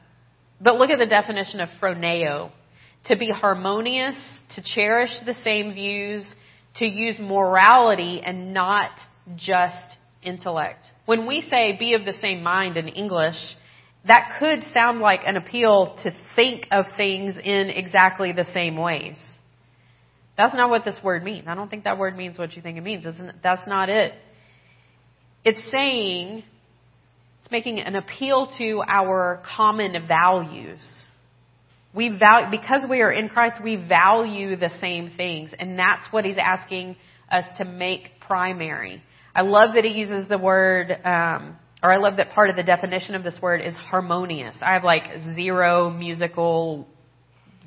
but 0.58 0.76
look 0.76 0.88
at 0.88 0.98
the 0.98 1.06
definition 1.06 1.60
of 1.60 1.68
phroneo. 1.80 2.50
To 3.06 3.16
be 3.16 3.30
harmonious, 3.30 4.16
to 4.54 4.62
cherish 4.64 5.10
the 5.26 5.34
same 5.44 5.74
views, 5.74 6.26
to 6.76 6.86
use 6.86 7.18
morality 7.20 8.22
and 8.24 8.54
not 8.54 8.90
just 9.36 9.96
intellect. 10.22 10.84
When 11.04 11.26
we 11.26 11.40
say 11.42 11.76
be 11.78 11.94
of 11.94 12.04
the 12.04 12.14
same 12.14 12.42
mind 12.42 12.76
in 12.76 12.88
English, 12.88 13.36
that 14.08 14.36
could 14.38 14.62
sound 14.72 15.00
like 15.00 15.20
an 15.24 15.36
appeal 15.36 15.96
to 16.02 16.10
think 16.34 16.66
of 16.70 16.84
things 16.96 17.36
in 17.36 17.70
exactly 17.70 18.32
the 18.32 18.46
same 18.52 18.76
ways. 18.76 19.16
That's 20.36 20.54
not 20.54 20.68
what 20.68 20.84
this 20.84 20.98
word 21.02 21.24
means. 21.24 21.46
I 21.48 21.54
don't 21.54 21.70
think 21.70 21.84
that 21.84 21.98
word 21.98 22.16
means 22.16 22.38
what 22.38 22.54
you 22.56 22.62
think 22.62 22.76
it 22.76 22.82
means. 22.82 23.04
That's 23.42 23.66
not 23.66 23.88
it. 23.88 24.12
It's 25.44 25.70
saying 25.70 26.42
it's 27.46 27.52
making 27.52 27.78
an 27.78 27.94
appeal 27.94 28.50
to 28.58 28.82
our 28.88 29.40
common 29.56 30.08
values. 30.08 30.84
We 31.94 32.08
value, 32.08 32.50
because 32.50 32.84
we 32.90 33.02
are 33.02 33.12
in 33.12 33.28
Christ, 33.28 33.62
we 33.62 33.76
value 33.76 34.56
the 34.56 34.70
same 34.80 35.12
things. 35.16 35.52
And 35.56 35.78
that's 35.78 36.08
what 36.10 36.24
he's 36.24 36.38
asking 36.38 36.96
us 37.30 37.44
to 37.58 37.64
make 37.64 38.20
primary. 38.26 39.00
I 39.32 39.42
love 39.42 39.76
that 39.76 39.84
he 39.84 39.92
uses 39.92 40.28
the 40.28 40.38
word, 40.38 40.90
um, 41.04 41.56
or 41.84 41.92
I 41.92 41.98
love 41.98 42.16
that 42.16 42.30
part 42.30 42.50
of 42.50 42.56
the 42.56 42.64
definition 42.64 43.14
of 43.14 43.22
this 43.22 43.38
word 43.40 43.60
is 43.60 43.74
harmonious. 43.76 44.56
I 44.60 44.72
have 44.72 44.82
like 44.82 45.04
zero 45.36 45.88
musical 45.90 46.88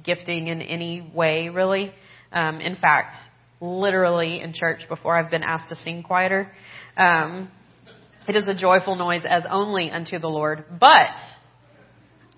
gifting 0.03 0.49
in 0.49 0.61
any 0.61 1.09
way, 1.15 1.47
really. 1.47 1.93
Um, 2.33 2.59
in 2.59 2.75
fact, 2.75 3.15
literally 3.61 4.41
in 4.41 4.51
church 4.51 4.81
before 4.89 5.15
I've 5.15 5.31
been 5.31 5.43
asked 5.43 5.69
to 5.69 5.75
sing 5.85 6.03
quieter. 6.03 6.51
Um, 6.97 7.49
it 8.29 8.35
is 8.35 8.47
a 8.47 8.53
joyful 8.53 8.95
noise 8.95 9.23
as 9.27 9.41
only 9.49 9.89
unto 9.89 10.19
the 10.19 10.27
Lord. 10.27 10.63
But 10.79 11.15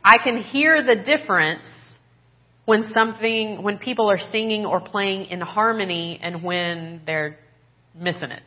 I 0.01 0.19
can 0.23 0.41
hear 0.41 0.81
the 0.81 0.95
difference 0.95 1.65
when 2.63 2.85
something, 2.93 3.61
when 3.61 3.77
people 3.77 4.09
are 4.09 4.17
singing 4.31 4.65
or 4.65 4.79
playing 4.79 5.25
in 5.25 5.41
harmony 5.41 6.17
and 6.23 6.43
when 6.43 7.01
they're 7.05 7.37
missing 7.93 8.31
it. 8.31 8.41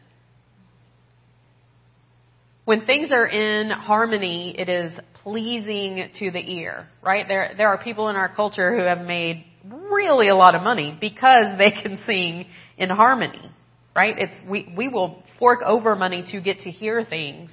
When 2.65 2.87
things 2.87 3.13
are 3.13 3.27
in 3.27 3.69
harmony, 3.71 4.57
it 4.59 4.71
is 4.71 4.93
pleasing 5.23 6.09
to 6.19 6.31
the 6.31 6.41
ear, 6.41 6.89
right? 7.03 7.29
There, 7.29 7.53
there 7.59 7.69
are 7.69 7.77
people 7.77 8.09
in 8.09 8.17
our 8.17 8.35
culture 8.35 8.75
who 8.75 8.85
have 8.85 9.07
made 9.07 9.45
really 9.69 10.29
a 10.29 10.35
lot 10.35 10.55
of 10.55 10.63
money 10.63 10.97
because 10.99 11.59
they 11.59 11.71
can 11.71 11.99
sing 12.07 12.47
in 12.79 12.89
harmony, 12.89 13.51
right? 13.95 14.15
It's, 14.19 14.35
we, 14.49 14.73
we 14.75 14.89
will 14.89 15.24
fork 15.39 15.61
over 15.65 15.97
money 15.97 16.25
to 16.33 16.41
get 16.41 16.61
to 16.61 16.71
hear 16.71 17.05
things 17.05 17.51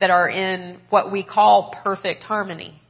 that 0.00 0.10
are 0.10 0.28
in 0.28 0.78
what 0.90 1.10
we 1.10 1.22
call 1.22 1.74
perfect 1.82 2.22
harmony. 2.22 2.80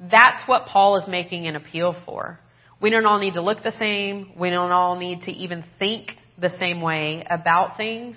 That's 0.00 0.42
what 0.46 0.66
Paul 0.66 0.96
is 0.96 1.08
making 1.08 1.46
an 1.46 1.56
appeal 1.56 1.94
for. 2.04 2.40
We 2.80 2.90
don't 2.90 3.06
all 3.06 3.20
need 3.20 3.34
to 3.34 3.42
look 3.42 3.62
the 3.62 3.74
same. 3.78 4.32
We 4.36 4.50
don't 4.50 4.72
all 4.72 4.98
need 4.98 5.22
to 5.22 5.30
even 5.30 5.64
think 5.78 6.10
the 6.40 6.50
same 6.50 6.80
way 6.80 7.24
about 7.28 7.76
things. 7.76 8.16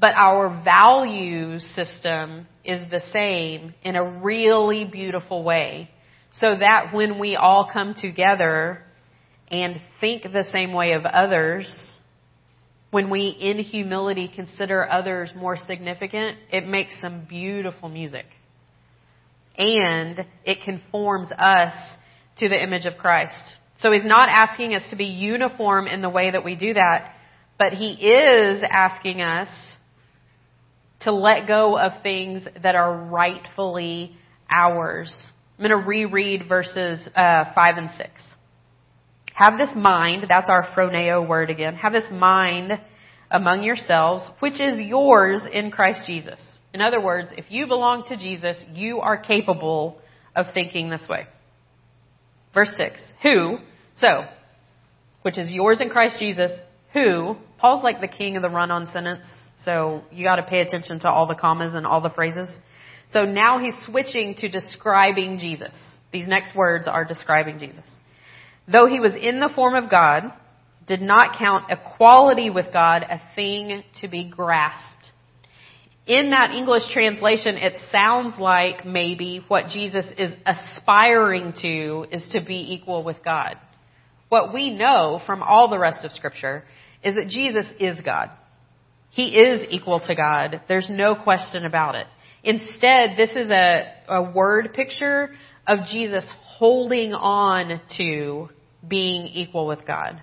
But 0.00 0.14
our 0.16 0.62
value 0.64 1.60
system 1.60 2.48
is 2.64 2.90
the 2.90 3.00
same 3.12 3.74
in 3.84 3.94
a 3.94 4.20
really 4.20 4.84
beautiful 4.84 5.44
way. 5.44 5.90
So 6.40 6.56
that 6.58 6.92
when 6.92 7.20
we 7.20 7.36
all 7.36 7.70
come 7.72 7.94
together 7.94 8.82
and 9.48 9.80
think 10.00 10.24
the 10.24 10.44
same 10.52 10.72
way 10.72 10.92
of 10.92 11.04
others, 11.04 11.72
when 12.94 13.10
we 13.10 13.26
in 13.26 13.58
humility 13.58 14.30
consider 14.32 14.88
others 14.88 15.32
more 15.34 15.56
significant, 15.56 16.38
it 16.52 16.64
makes 16.64 16.94
some 17.00 17.26
beautiful 17.28 17.88
music. 17.88 18.24
And 19.58 20.24
it 20.44 20.58
conforms 20.64 21.26
us 21.32 21.72
to 22.38 22.48
the 22.48 22.54
image 22.54 22.86
of 22.86 22.96
Christ. 22.96 23.34
So 23.80 23.90
he's 23.90 24.04
not 24.04 24.28
asking 24.28 24.76
us 24.76 24.82
to 24.90 24.96
be 24.96 25.06
uniform 25.06 25.88
in 25.88 26.02
the 26.02 26.08
way 26.08 26.30
that 26.30 26.44
we 26.44 26.54
do 26.54 26.74
that, 26.74 27.16
but 27.58 27.72
he 27.72 27.94
is 27.94 28.62
asking 28.70 29.20
us 29.20 29.48
to 31.00 31.12
let 31.12 31.48
go 31.48 31.76
of 31.76 32.00
things 32.04 32.46
that 32.62 32.76
are 32.76 32.96
rightfully 32.96 34.16
ours. 34.48 35.12
I'm 35.58 35.68
going 35.68 35.82
to 35.82 35.88
reread 35.88 36.48
verses 36.48 37.00
uh, 37.16 37.52
5 37.56 37.76
and 37.76 37.90
6. 37.96 38.08
Have 39.34 39.58
this 39.58 39.70
mind, 39.74 40.26
that's 40.28 40.48
our 40.48 40.64
phroneo 40.74 41.26
word 41.26 41.50
again, 41.50 41.74
have 41.74 41.92
this 41.92 42.10
mind 42.10 42.72
among 43.30 43.64
yourselves, 43.64 44.28
which 44.38 44.60
is 44.60 44.80
yours 44.80 45.42
in 45.52 45.72
Christ 45.72 46.02
Jesus. 46.06 46.38
In 46.72 46.80
other 46.80 47.00
words, 47.00 47.30
if 47.36 47.46
you 47.50 47.66
belong 47.66 48.04
to 48.08 48.16
Jesus, 48.16 48.56
you 48.72 49.00
are 49.00 49.18
capable 49.18 50.00
of 50.36 50.46
thinking 50.54 50.88
this 50.88 51.06
way. 51.08 51.26
Verse 52.54 52.70
6. 52.76 53.00
Who, 53.24 53.58
so, 54.00 54.24
which 55.22 55.36
is 55.36 55.50
yours 55.50 55.80
in 55.80 55.90
Christ 55.90 56.16
Jesus, 56.20 56.52
who, 56.92 57.36
Paul's 57.58 57.82
like 57.82 58.00
the 58.00 58.08
king 58.08 58.36
of 58.36 58.42
the 58.42 58.50
run 58.50 58.70
on 58.70 58.86
sentence, 58.92 59.26
so 59.64 60.02
you 60.12 60.24
gotta 60.24 60.44
pay 60.44 60.60
attention 60.60 61.00
to 61.00 61.10
all 61.10 61.26
the 61.26 61.34
commas 61.34 61.74
and 61.74 61.84
all 61.84 62.00
the 62.00 62.10
phrases. 62.10 62.48
So 63.10 63.24
now 63.24 63.58
he's 63.58 63.74
switching 63.84 64.36
to 64.38 64.48
describing 64.48 65.38
Jesus. 65.38 65.74
These 66.12 66.28
next 66.28 66.54
words 66.54 66.86
are 66.86 67.04
describing 67.04 67.58
Jesus. 67.58 67.90
Though 68.70 68.86
he 68.86 69.00
was 69.00 69.12
in 69.14 69.40
the 69.40 69.50
form 69.54 69.74
of 69.74 69.90
God, 69.90 70.32
did 70.86 71.00
not 71.00 71.38
count 71.38 71.70
equality 71.70 72.50
with 72.50 72.66
God 72.72 73.02
a 73.02 73.20
thing 73.34 73.82
to 74.00 74.08
be 74.08 74.24
grasped. 74.24 75.10
In 76.06 76.30
that 76.30 76.50
English 76.50 76.82
translation, 76.92 77.56
it 77.56 77.74
sounds 77.90 78.38
like 78.38 78.84
maybe 78.84 79.42
what 79.48 79.68
Jesus 79.68 80.04
is 80.18 80.30
aspiring 80.44 81.54
to 81.62 82.06
is 82.12 82.26
to 82.32 82.44
be 82.44 82.74
equal 82.74 83.02
with 83.02 83.24
God. 83.24 83.56
What 84.28 84.52
we 84.52 84.70
know 84.70 85.22
from 85.24 85.42
all 85.42 85.68
the 85.68 85.78
rest 85.78 86.04
of 86.04 86.12
scripture 86.12 86.64
is 87.02 87.14
that 87.14 87.28
Jesus 87.28 87.66
is 87.80 87.98
God. 88.04 88.30
He 89.10 89.36
is 89.38 89.66
equal 89.70 90.00
to 90.00 90.14
God. 90.14 90.62
There's 90.68 90.90
no 90.90 91.14
question 91.14 91.64
about 91.64 91.94
it. 91.94 92.06
Instead, 92.42 93.16
this 93.16 93.30
is 93.30 93.48
a, 93.48 93.84
a 94.08 94.30
word 94.30 94.74
picture 94.74 95.30
of 95.66 95.86
Jesus 95.90 96.26
holding 96.64 97.12
on 97.12 97.78
to 97.94 98.48
being 98.88 99.26
equal 99.26 99.66
with 99.66 99.86
God. 99.86 100.22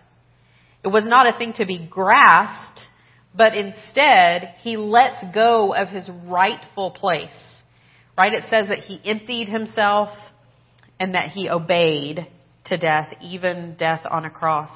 It 0.84 0.88
was 0.88 1.04
not 1.06 1.27
a 1.27 1.38
thing 1.38 1.54
to 1.58 1.67
be 1.67 1.77
grasped, 1.77 2.82
but 3.38 3.56
instead, 3.56 4.56
he 4.63 4.75
lets 4.75 5.23
go 5.36 5.75
of 5.75 5.89
his 5.89 6.10
rightful 6.25 6.89
place. 6.89 7.30
Right? 8.17 8.34
It 8.34 8.45
says 8.49 8.65
that 8.69 8.80
he 8.80 8.99
emptied 9.06 9.49
himself 9.49 10.10
and 10.99 11.13
that 11.13 11.30
he 11.30 11.47
obeyed 11.47 12.25
to 12.65 12.75
death, 12.75 13.13
even 13.21 13.75
death 13.77 14.01
on 14.10 14.25
a 14.25 14.32
cross. 14.32 14.71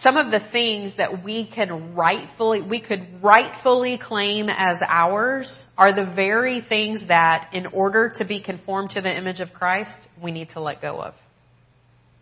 Some 0.00 0.16
of 0.16 0.30
the 0.30 0.40
things 0.50 0.94
that 0.96 1.22
we 1.22 1.48
can 1.54 1.94
rightfully, 1.94 2.62
we 2.62 2.80
could 2.80 3.22
rightfully 3.22 4.00
claim 4.02 4.48
as 4.48 4.78
ours 4.88 5.66
are 5.76 5.94
the 5.94 6.10
very 6.16 6.64
things 6.66 7.00
that 7.08 7.50
in 7.52 7.66
order 7.66 8.12
to 8.16 8.24
be 8.24 8.40
conformed 8.42 8.90
to 8.90 9.00
the 9.00 9.10
image 9.10 9.40
of 9.40 9.52
Christ, 9.52 10.08
we 10.20 10.32
need 10.32 10.50
to 10.50 10.60
let 10.60 10.80
go 10.80 11.00
of. 11.00 11.14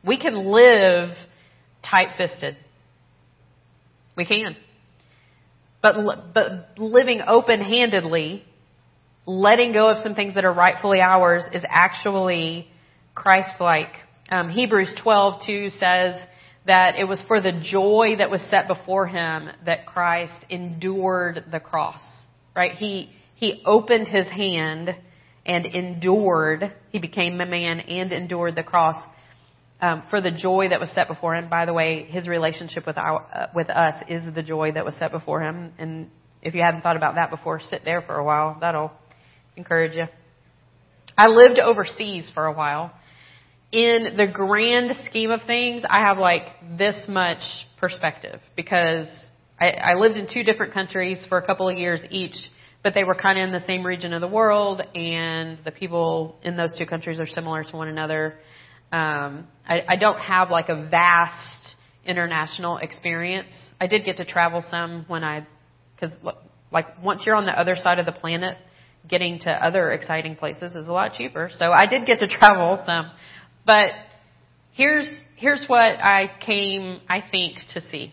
We 0.04 0.18
can 0.18 0.46
live 0.46 1.11
tight-fisted. 1.88 2.56
We 4.16 4.26
can. 4.26 4.56
But, 5.83 6.35
but 6.35 6.78
living 6.78 7.20
open-handedly, 7.26 8.44
letting 9.26 9.72
go 9.72 9.90
of 9.90 9.98
some 10.02 10.14
things 10.14 10.35
that 10.35 10.44
are 10.44 10.52
rightfully 10.52 11.00
ours 11.00 11.44
is 11.52 11.62
actually 11.68 12.68
Christ-like. 13.14 13.92
Um, 14.30 14.50
Hebrews 14.50 14.94
12:2 15.04 15.78
says 15.78 16.20
that 16.66 16.96
it 16.99 17.05
was 17.05 17.23
for 17.27 17.40
the 17.40 17.53
joy 17.53 18.16
that 18.18 18.31
was 18.31 18.40
set 18.51 18.68
before 18.68 19.07
him 19.07 19.49
that 19.64 19.87
Christ 19.87 20.44
endured 20.51 21.44
the 21.51 21.61
cross. 21.61 22.03
Right? 22.55 22.73
He 22.73 23.11
he 23.35 23.62
opened 23.64 24.07
his 24.07 24.27
hand 24.27 24.90
and 25.46 25.64
endured. 25.64 26.75
He 26.90 26.99
became 26.99 27.40
a 27.40 27.46
man 27.46 27.81
and 27.81 28.12
endured 28.12 28.55
the 28.55 28.62
cross 28.62 28.96
um, 29.81 30.03
for 30.11 30.20
the 30.20 30.31
joy 30.31 30.68
that 30.68 30.79
was 30.79 30.90
set 30.94 31.09
before 31.09 31.35
him. 31.35 31.49
By 31.49 31.64
the 31.64 31.73
way, 31.73 32.05
his 32.05 32.29
relationship 32.29 32.87
with 32.87 32.99
our, 32.99 33.27
uh, 33.33 33.46
with 33.55 33.70
us 33.70 33.94
is 34.09 34.23
the 34.35 34.42
joy 34.42 34.73
that 34.73 34.85
was 34.85 34.94
set 34.96 35.11
before 35.11 35.42
him. 35.42 35.73
And 35.79 36.11
if 36.42 36.55
you 36.55 36.61
hadn't 36.61 36.83
thought 36.83 36.96
about 36.96 37.14
that 37.14 37.31
before, 37.31 37.61
sit 37.70 37.83
there 37.85 38.03
for 38.03 38.16
a 38.16 38.25
while. 38.25 38.59
That'll 38.61 38.92
encourage 39.57 39.94
you. 39.94 40.05
I 41.16 41.29
lived 41.29 41.59
overseas 41.59 42.31
for 42.35 42.46
a 42.46 42.53
while. 42.53 42.92
In 43.72 44.16
the 44.16 44.26
grand 44.26 44.92
scheme 45.04 45.30
of 45.30 45.42
things, 45.46 45.83
I 45.88 46.00
have 46.00 46.18
like 46.18 46.42
this 46.76 47.00
much 47.09 47.42
perspective 47.78 48.40
because 48.56 49.06
I, 49.61 49.70
I 49.70 49.94
lived 49.94 50.16
in 50.16 50.26
two 50.33 50.42
different 50.42 50.72
countries 50.72 51.18
for 51.28 51.38
a 51.38 51.46
couple 51.46 51.68
of 51.68 51.78
years 51.78 52.00
each, 52.11 52.35
but 52.83 52.94
they 52.94 53.04
were 53.04 53.14
kind 53.14 53.38
of 53.38 53.44
in 53.44 53.52
the 53.52 53.64
same 53.66 53.87
region 53.87 54.12
of 54.12 54.20
the 54.20 54.28
world, 54.28 54.80
and 54.94 55.59
the 55.64 55.70
people 55.70 56.37
in 56.42 56.56
those 56.56 56.74
two 56.76 56.87
countries 56.87 57.20
are 57.20 57.26
similar 57.26 57.62
to 57.62 57.76
one 57.76 57.88
another 57.88 58.38
um, 58.92 59.46
I, 59.66 59.83
I 59.88 59.96
don't 59.96 60.18
have 60.18 60.50
like 60.50 60.68
a 60.68 60.88
vast 60.88 61.76
international 62.04 62.78
experience. 62.78 63.52
I 63.80 63.87
did 63.87 64.04
get 64.04 64.16
to 64.16 64.24
travel 64.24 64.64
some 64.70 65.04
when 65.06 65.22
I, 65.22 65.46
because 65.94 66.16
like 66.72 67.02
once 67.02 67.22
you're 67.24 67.37
on 67.37 67.46
the 67.46 67.59
other 67.59 67.76
side 67.76 67.98
of 67.98 68.06
the 68.06 68.12
planet, 68.12 68.56
getting 69.09 69.38
to 69.40 69.50
other 69.50 69.92
exciting 69.92 70.37
places 70.37 70.74
is 70.74 70.88
a 70.88 70.92
lot 70.92 71.14
cheaper. 71.14 71.50
So 71.56 71.66
I 71.66 71.87
did 71.87 72.04
get 72.04 72.18
to 72.18 72.28
travel 72.28 72.83
some, 72.85 73.11
but 73.66 73.90
here's 74.73 75.09
here's 75.37 75.64
what 75.66 76.03
I 76.03 76.31
came, 76.44 77.01
I 77.09 77.23
think, 77.31 77.59
to 77.75 77.81
see: 77.90 78.12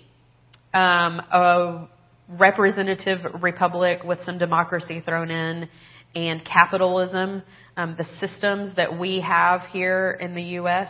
um, 0.74 1.20
a 1.32 1.88
representative 2.30 3.42
republic 3.42 4.04
with 4.04 4.20
some 4.24 4.38
democracy 4.38 5.02
thrown 5.06 5.32
in, 5.32 5.70
and 6.16 6.44
capitalism 6.46 7.44
um, 7.78 7.96
the 7.96 8.06
systems 8.20 8.76
that 8.76 8.98
we 9.00 9.22
have 9.22 9.62
here 9.72 10.18
in 10.20 10.34
the 10.34 10.42
U.S. 10.42 10.90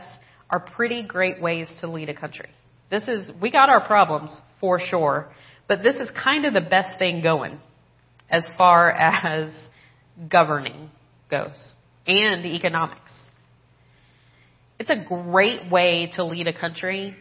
are 0.49 0.61
pretty 0.61 1.03
great 1.03 1.41
ways 1.41 1.67
to 1.81 1.87
lead 1.87 2.09
a 2.09 2.13
country. 2.13 2.49
This 2.89 3.03
is, 3.09 3.27
we 3.41 3.51
got 3.51 3.67
our 3.67 3.85
problems 3.85 4.31
for 4.61 4.79
sure, 4.79 5.29
but 5.67 5.83
this 5.83 5.95
is 5.97 6.09
kind 6.23 6.45
of 6.45 6.53
the 6.53 6.61
best 6.61 6.97
thing 6.97 7.21
going 7.21 7.59
as 8.29 8.45
far 8.57 8.89
as 8.91 9.53
governing 10.29 10.89
goes 11.29 11.57
and 12.07 12.45
economics. 12.45 13.06
It's 14.79 14.91
a 14.91 15.05
great 15.07 15.71
way 15.71 16.11
to 16.15 16.23
lead 16.23 16.47
a 16.47 16.53
country 16.53 17.15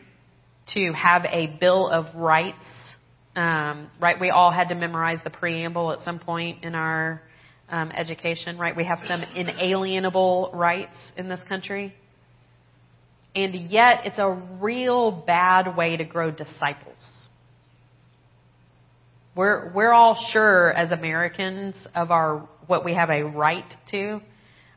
to 0.74 0.92
have 0.92 1.24
a 1.24 1.46
Bill 1.58 1.88
of 1.88 2.14
Rights. 2.14 2.64
Um, 3.34 3.90
right, 3.98 4.20
we 4.20 4.28
all 4.28 4.50
had 4.50 4.68
to 4.68 4.74
memorize 4.74 5.18
the 5.24 5.30
preamble 5.30 5.90
at 5.92 6.04
some 6.04 6.18
point 6.18 6.64
in 6.64 6.74
our 6.74 7.22
um, 7.70 7.92
education, 7.92 8.58
right? 8.58 8.76
We 8.76 8.84
have 8.84 8.98
some 9.08 9.22
inalienable 9.22 10.50
rights 10.52 10.96
in 11.16 11.30
this 11.30 11.40
country. 11.48 11.94
And 13.34 13.70
yet, 13.70 14.02
it's 14.04 14.18
a 14.18 14.30
real 14.60 15.10
bad 15.10 15.76
way 15.76 15.96
to 15.96 16.04
grow 16.04 16.30
disciples. 16.30 16.98
We're, 19.34 19.72
we're 19.72 19.92
all 19.92 20.28
sure 20.32 20.72
as 20.72 20.90
Americans 20.90 21.74
of 21.94 22.10
our, 22.10 22.46
what 22.66 22.84
we 22.84 22.94
have 22.94 23.08
a 23.08 23.22
right 23.22 23.70
to. 23.92 24.20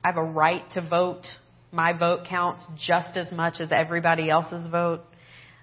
I 0.02 0.08
have 0.08 0.18
a 0.18 0.24
right 0.24 0.64
to 0.76 0.82
vote. 0.82 1.26
My 1.72 1.94
vote 1.94 2.26
counts 2.28 2.64
just 2.78 3.16
as 3.16 3.32
much 3.32 3.60
as 3.60 3.72
everybody 3.72 4.30
else's 4.30 4.66
vote. 4.68 5.02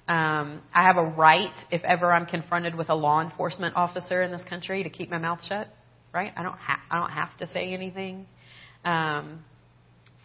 Um, 0.09 0.62
I 0.73 0.87
have 0.87 0.97
a 0.97 1.05
right, 1.05 1.55
if 1.73 1.83
ever 1.83 2.12
I'm 2.12 2.27
confronted 2.27 2.77
with 2.77 2.90
a 2.90 2.95
law 2.95 3.21
enforcement 3.21 3.75
officer 3.75 4.23
in 4.23 4.31
this 4.31 4.42
country, 4.49 4.85
to 4.85 4.90
keep 4.90 5.11
my 5.11 5.19
mouth 5.19 5.40
shut. 5.49 5.69
Right? 6.14 6.33
I 6.37 6.42
don't 6.42 6.57
ha- 6.57 6.81
I 6.90 7.01
don't 7.01 7.11
have 7.11 7.37
to 7.38 7.49
say 7.53 7.73
anything. 7.75 8.27
Um, 8.85 9.45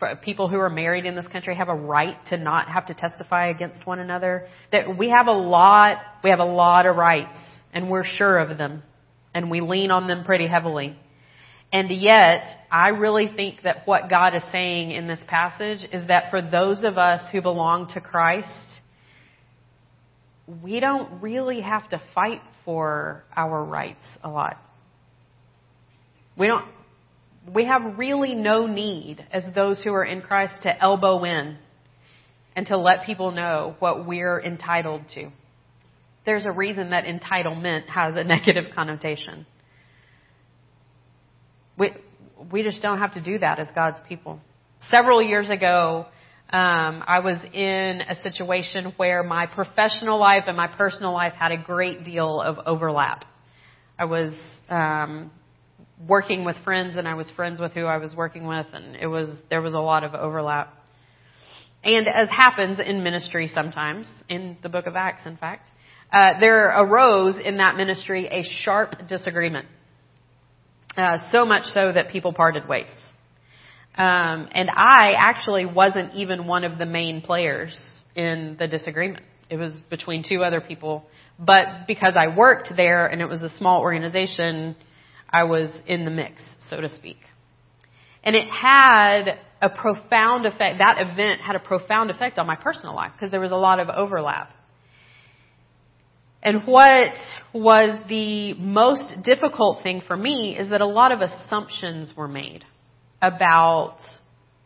for 0.02 0.16
people 0.16 0.48
who 0.48 0.58
are 0.58 0.70
married 0.70 1.06
in 1.06 1.16
this 1.16 1.28
country 1.28 1.56
have 1.56 1.70
a 1.70 1.76
right 1.76 2.18
to 2.28 2.38
not 2.38 2.68
have 2.68 2.88
to 2.88 2.94
testify 2.94 3.50
against 3.50 3.86
one 3.86 4.00
another. 4.00 4.48
That 4.72 4.98
we 4.98 5.10
have 5.10 5.28
a 5.28 5.32
lot, 5.32 5.98
we 6.24 6.30
have 6.30 6.40
a 6.40 6.46
lot 6.46 6.86
of 6.86 6.96
rights, 6.96 7.38
and 7.74 7.90
we're 7.90 8.04
sure 8.04 8.40
of 8.40 8.58
them, 8.58 8.84
and 9.34 9.52
we 9.52 9.62
lean 9.62 9.92
on 9.92 10.08
them 10.08 10.24
pretty 10.24 10.48
heavily. 10.48 10.98
And 11.74 11.90
yet, 11.90 12.44
I 12.70 12.90
really 12.90 13.32
think 13.34 13.64
that 13.64 13.88
what 13.88 14.10
God 14.10 14.36
is 14.36 14.44
saying 14.52 14.92
in 14.92 15.08
this 15.08 15.22
passage 15.28 15.88
is 15.94 16.08
that 16.08 16.30
for 16.30 16.42
those 16.42 16.84
of 16.84 16.98
us 16.98 17.22
who 17.32 17.42
belong 17.42 17.88
to 17.94 18.02
Christ, 18.02 18.50
we 20.62 20.82
don't 20.82 21.22
really 21.22 21.62
have 21.62 21.90
to 21.92 22.02
fight 22.14 22.42
for 22.66 23.24
our 23.36 23.64
rights 23.64 24.06
a 24.22 24.30
lot. 24.30 24.58
We 26.38 26.48
don't, 26.48 26.66
we 27.54 27.66
have 27.66 27.98
really 27.98 28.36
no 28.36 28.68
need 28.68 29.26
as 29.32 29.44
those 29.56 29.82
who 29.82 29.94
are 29.94 30.04
in 30.04 30.22
Christ 30.22 30.54
to 30.64 30.82
elbow 30.82 31.24
in 31.24 31.58
and 32.56 32.68
to 32.68 32.78
let 32.78 33.06
people 33.06 33.32
know 33.32 33.76
what 33.80 34.06
we're 34.06 34.42
entitled 34.42 35.04
to. 35.16 35.32
There's 36.26 36.46
a 36.46 36.52
reason 36.52 36.90
that 36.90 37.06
entitlement 37.06 37.88
has 37.88 38.16
a 38.16 38.24
negative 38.26 38.74
connotation. 38.76 39.46
We, 41.78 41.94
we 42.52 42.64
just 42.64 42.82
don't 42.82 43.00
have 43.00 43.14
to 43.14 43.24
do 43.24 43.40
that 43.40 43.60
as 43.60 43.68
God's 43.76 44.00
people. 44.08 44.40
Several 44.90 45.22
years 45.22 45.50
ago, 45.50 46.08
um, 46.52 47.04
I 47.08 47.20
was 47.20 47.38
in 47.54 48.02
a 48.02 48.16
situation 48.24 48.94
where 48.98 49.24
my 49.24 49.46
professional 49.46 50.20
life 50.20 50.44
and 50.48 50.58
my 50.58 50.68
personal 50.68 51.14
life 51.14 51.34
had 51.34 51.52
a 51.52 51.58
great 51.58 52.04
deal 52.04 52.42
of 52.42 52.58
overlap. 52.66 53.24
I 53.98 54.06
was 54.06 54.34
um, 54.68 55.32
working 56.08 56.44
with 56.44 56.58
friends, 56.64 56.98
and 56.98 57.08
I 57.08 57.14
was 57.14 57.32
friends 57.36 57.60
with 57.62 57.72
who 57.72 57.86
I 57.86 57.98
was 57.98 58.16
working 58.16 58.48
with, 58.48 58.66
and 58.74 58.96
it 58.96 59.08
was 59.08 59.30
there 59.50 59.62
was 59.62 59.74
a 59.74 59.80
lot 59.80 60.04
of 60.04 60.14
overlap. 60.14 60.76
And 61.84 62.08
as 62.08 62.28
happens 62.30 62.80
in 62.80 63.04
ministry 63.04 63.48
sometimes, 63.48 64.08
in 64.28 64.58
the 64.62 64.70
Book 64.70 64.88
of 64.88 64.96
Acts, 64.96 65.22
in 65.26 65.38
fact, 65.38 65.68
uh, 66.12 66.40
there 66.40 66.68
arose 66.68 67.36
in 67.44 67.58
that 67.58 67.76
ministry 67.76 68.28
a 68.28 68.44
sharp 68.64 69.08
disagreement. 69.08 69.68
Uh, 70.98 71.18
so 71.32 71.46
much 71.46 71.64
so 71.74 71.92
that 71.92 72.10
people 72.10 72.34
parted 72.34 72.68
ways. 72.68 72.90
Um, 73.96 74.48
and 74.52 74.70
I 74.70 75.14
actually 75.18 75.66
wasn't 75.66 76.14
even 76.16 76.48
one 76.48 76.64
of 76.64 76.78
the 76.78 76.86
main 76.86 77.22
players 77.22 77.78
in 78.16 78.56
the 78.60 78.68
disagreement. 78.68 79.24
It 79.50 79.58
was 79.58 79.74
between 79.90 80.24
two 80.28 80.44
other 80.44 80.62
people. 80.62 81.06
But 81.38 81.88
because 81.88 82.14
I 82.16 82.36
worked 82.36 82.74
there 82.76 83.08
and 83.08 83.22
it 83.22 83.26
was 83.26 83.42
a 83.42 83.50
small 83.50 83.82
organization, 83.82 84.76
I 85.30 85.44
was 85.44 85.70
in 85.88 86.06
the 86.06 86.12
mix, 86.12 86.42
so 86.70 86.80
to 86.80 86.90
speak. 86.90 87.18
And 88.24 88.36
it 88.36 88.48
had 88.50 89.40
a 89.62 89.70
profound 89.70 90.46
effect, 90.46 90.80
that 90.80 90.98
event 91.00 91.42
had 91.42 91.56
a 91.56 91.60
profound 91.60 92.12
effect 92.12 92.38
on 92.38 92.48
my 92.48 92.56
personal 92.56 92.96
life 92.96 93.12
because 93.14 93.32
there 93.32 93.40
was 93.40 93.52
a 93.52 93.58
lot 93.58 93.80
of 93.80 93.90
overlap. 93.90 94.52
And 96.44 96.66
what 96.66 97.14
was 97.54 98.00
the 98.10 98.54
most 98.56 99.24
difficult 99.24 99.84
thing 99.84 100.02
for 100.06 100.18
me 100.18 100.58
is 100.58 100.70
that 100.72 100.82
a 100.82 100.88
lot 100.88 101.12
of 101.12 101.22
assumptions 101.22 102.14
were 102.16 102.28
made 102.28 102.66
about 103.22 103.98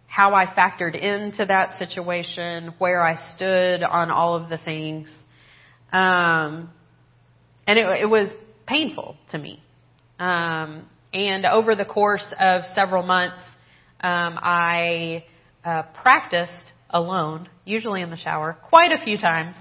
how 0.08 0.34
I 0.34 0.46
factored 0.46 0.96
into 0.96 1.46
that 1.46 1.78
situation, 1.78 2.74
where 2.78 3.02
I 3.02 3.18
stood 3.36 3.84
on 3.84 4.10
all 4.10 4.36
of 4.36 4.50
the 4.50 4.58
things. 4.58 5.10
Um, 5.92 6.70
and 7.68 7.78
it, 7.78 7.86
it 8.04 8.10
was 8.10 8.32
painful 8.66 9.18
to 9.32 9.38
me. 9.38 9.62
Um, 10.18 10.88
and 11.14 11.46
over 11.46 11.76
the 11.76 11.84
course 11.84 12.26
of 12.40 12.62
several 12.74 13.04
months, 13.04 13.40
um, 14.00 14.40
I 14.42 15.26
uh, 15.66 15.84
practiced 16.02 16.74
alone, 16.90 17.50
usually 17.66 18.02
in 18.02 18.10
the 18.10 18.18
shower, 18.18 18.58
quite 18.70 18.94
a 18.94 19.04
few 19.04 19.18
times, 19.18 19.56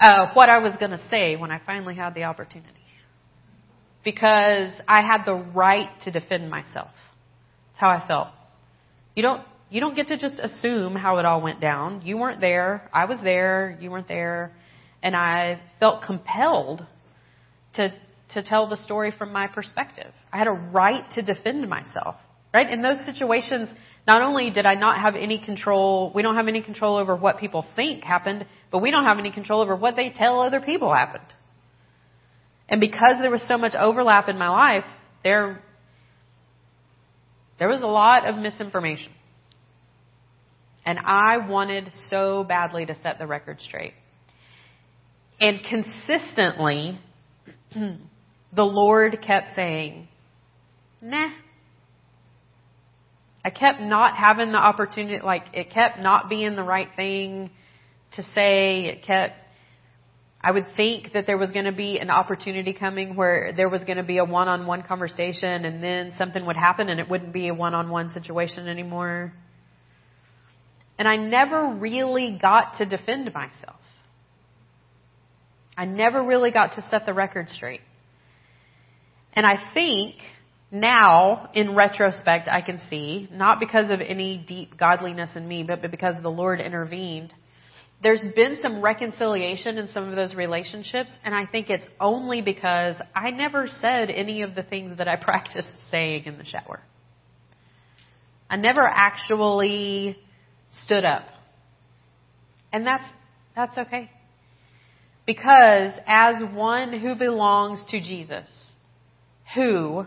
uh, 0.00 0.32
what 0.32 0.48
I 0.48 0.58
was 0.58 0.72
going 0.80 0.92
to 0.92 1.00
say 1.10 1.36
when 1.36 1.50
I 1.50 1.60
finally 1.64 1.94
had 1.94 2.14
the 2.14 2.24
opportunity. 2.24 2.72
Because 4.02 4.72
I 4.88 5.02
had 5.02 5.24
the 5.26 5.34
right 5.34 5.90
to 6.04 6.10
defend 6.10 6.50
myself. 6.50 6.90
That's 7.68 7.80
how 7.80 7.88
I 7.88 8.06
felt. 8.08 8.28
You 9.14 9.22
don't, 9.22 9.42
you 9.68 9.80
don't 9.80 9.94
get 9.94 10.08
to 10.08 10.16
just 10.16 10.38
assume 10.38 10.94
how 10.96 11.18
it 11.18 11.26
all 11.26 11.42
went 11.42 11.60
down. 11.60 12.00
You 12.02 12.16
weren't 12.16 12.40
there. 12.40 12.88
I 12.94 13.04
was 13.04 13.18
there. 13.22 13.76
You 13.80 13.90
weren't 13.90 14.08
there. 14.08 14.52
And 15.02 15.14
I 15.14 15.60
felt 15.78 16.02
compelled 16.02 16.84
to, 17.74 17.92
to 18.32 18.42
tell 18.42 18.68
the 18.68 18.76
story 18.78 19.12
from 19.16 19.32
my 19.32 19.48
perspective. 19.48 20.12
I 20.32 20.38
had 20.38 20.46
a 20.46 20.52
right 20.52 21.04
to 21.12 21.22
defend 21.22 21.68
myself. 21.68 22.16
Right? 22.54 22.70
In 22.70 22.82
those 22.82 22.98
situations, 23.04 23.68
not 24.06 24.22
only 24.22 24.50
did 24.50 24.66
I 24.66 24.74
not 24.74 25.00
have 25.00 25.14
any 25.14 25.38
control, 25.38 26.10
we 26.14 26.22
don't 26.22 26.36
have 26.36 26.48
any 26.48 26.62
control 26.62 26.96
over 26.96 27.14
what 27.14 27.38
people 27.38 27.64
think 27.76 28.02
happened, 28.02 28.46
but 28.70 28.78
we 28.78 28.90
don't 28.90 29.04
have 29.04 29.18
any 29.18 29.30
control 29.30 29.60
over 29.60 29.76
what 29.76 29.96
they 29.96 30.10
tell 30.10 30.40
other 30.40 30.60
people 30.60 30.92
happened. 30.92 31.24
And 32.68 32.80
because 32.80 33.18
there 33.20 33.30
was 33.30 33.46
so 33.46 33.58
much 33.58 33.74
overlap 33.74 34.28
in 34.28 34.38
my 34.38 34.48
life, 34.48 34.84
there, 35.24 35.60
there 37.58 37.68
was 37.68 37.82
a 37.82 37.86
lot 37.86 38.26
of 38.26 38.36
misinformation. 38.36 39.12
And 40.86 40.98
I 40.98 41.46
wanted 41.46 41.90
so 42.08 42.44
badly 42.44 42.86
to 42.86 42.94
set 42.94 43.18
the 43.18 43.26
record 43.26 43.60
straight. 43.60 43.92
And 45.40 45.60
consistently, 45.64 46.98
the 47.74 48.62
Lord 48.62 49.18
kept 49.24 49.48
saying, 49.56 50.08
nah, 51.02 51.30
I 53.44 53.50
kept 53.50 53.80
not 53.80 54.16
having 54.16 54.52
the 54.52 54.58
opportunity, 54.58 55.24
like, 55.24 55.44
it 55.54 55.70
kept 55.70 55.98
not 55.98 56.28
being 56.28 56.56
the 56.56 56.62
right 56.62 56.88
thing 56.94 57.50
to 58.16 58.22
say. 58.22 58.84
It 58.86 59.04
kept, 59.04 59.34
I 60.40 60.50
would 60.50 60.66
think 60.76 61.12
that 61.14 61.26
there 61.26 61.38
was 61.38 61.50
going 61.50 61.64
to 61.64 61.72
be 61.72 61.98
an 61.98 62.10
opportunity 62.10 62.74
coming 62.74 63.16
where 63.16 63.52
there 63.56 63.68
was 63.68 63.82
going 63.84 63.96
to 63.96 64.02
be 64.02 64.18
a 64.18 64.24
one-on-one 64.24 64.82
conversation 64.82 65.64
and 65.64 65.82
then 65.82 66.12
something 66.18 66.44
would 66.44 66.56
happen 66.56 66.90
and 66.90 67.00
it 67.00 67.08
wouldn't 67.08 67.32
be 67.32 67.48
a 67.48 67.54
one-on-one 67.54 68.10
situation 68.10 68.68
anymore. 68.68 69.32
And 70.98 71.08
I 71.08 71.16
never 71.16 71.76
really 71.78 72.38
got 72.40 72.76
to 72.78 72.84
defend 72.84 73.32
myself. 73.32 73.80
I 75.78 75.86
never 75.86 76.22
really 76.22 76.50
got 76.50 76.74
to 76.74 76.86
set 76.90 77.06
the 77.06 77.14
record 77.14 77.48
straight. 77.48 77.80
And 79.32 79.46
I 79.46 79.72
think 79.72 80.16
now, 80.72 81.50
in 81.52 81.74
retrospect, 81.74 82.48
I 82.48 82.60
can 82.60 82.80
see, 82.88 83.28
not 83.32 83.58
because 83.58 83.90
of 83.90 84.00
any 84.00 84.38
deep 84.38 84.78
godliness 84.78 85.30
in 85.34 85.46
me, 85.46 85.64
but 85.64 85.82
because 85.90 86.14
the 86.22 86.28
Lord 86.28 86.60
intervened, 86.60 87.32
there's 88.02 88.22
been 88.34 88.56
some 88.62 88.80
reconciliation 88.80 89.78
in 89.78 89.88
some 89.88 90.08
of 90.08 90.14
those 90.14 90.34
relationships, 90.34 91.10
and 91.24 91.34
I 91.34 91.44
think 91.46 91.70
it's 91.70 91.84
only 92.00 92.40
because 92.40 92.96
I 93.14 93.30
never 93.30 93.66
said 93.80 94.10
any 94.10 94.42
of 94.42 94.54
the 94.54 94.62
things 94.62 94.98
that 94.98 95.08
I 95.08 95.16
practiced 95.22 95.68
saying 95.90 96.24
in 96.24 96.38
the 96.38 96.44
shower. 96.44 96.80
I 98.48 98.56
never 98.56 98.82
actually 98.82 100.16
stood 100.84 101.04
up. 101.04 101.24
And 102.72 102.86
that's, 102.86 103.04
that's 103.56 103.76
okay. 103.76 104.10
Because 105.26 105.92
as 106.06 106.42
one 106.52 106.98
who 106.98 107.16
belongs 107.16 107.84
to 107.90 108.00
Jesus, 108.00 108.46
who 109.54 110.06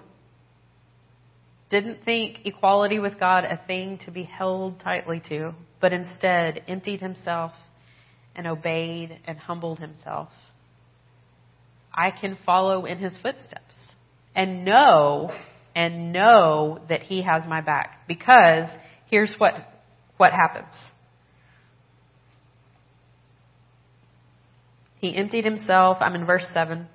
didn't 1.73 2.05
think 2.05 2.41
equality 2.45 2.99
with 2.99 3.19
God 3.19 3.45
a 3.45 3.59
thing 3.65 3.97
to 4.05 4.11
be 4.11 4.21
held 4.21 4.79
tightly 4.79 5.19
to, 5.29 5.55
but 5.81 5.91
instead 5.91 6.61
emptied 6.67 7.01
himself 7.01 7.51
and 8.35 8.45
obeyed 8.45 9.19
and 9.25 9.39
humbled 9.39 9.79
himself. 9.79 10.29
I 11.91 12.11
can 12.11 12.37
follow 12.45 12.85
in 12.85 12.99
his 12.99 13.13
footsteps 13.23 13.73
and 14.35 14.63
know 14.63 15.31
and 15.75 16.13
know 16.13 16.79
that 16.89 17.01
he 17.01 17.23
has 17.23 17.41
my 17.47 17.61
back 17.61 18.07
because 18.07 18.69
here's 19.09 19.33
what 19.39 19.53
what 20.17 20.31
happens. 20.31 20.73
He 24.99 25.15
emptied 25.15 25.43
himself, 25.43 25.97
I'm 26.01 26.13
in 26.13 26.25
verse 26.25 26.47
7, 26.53 26.87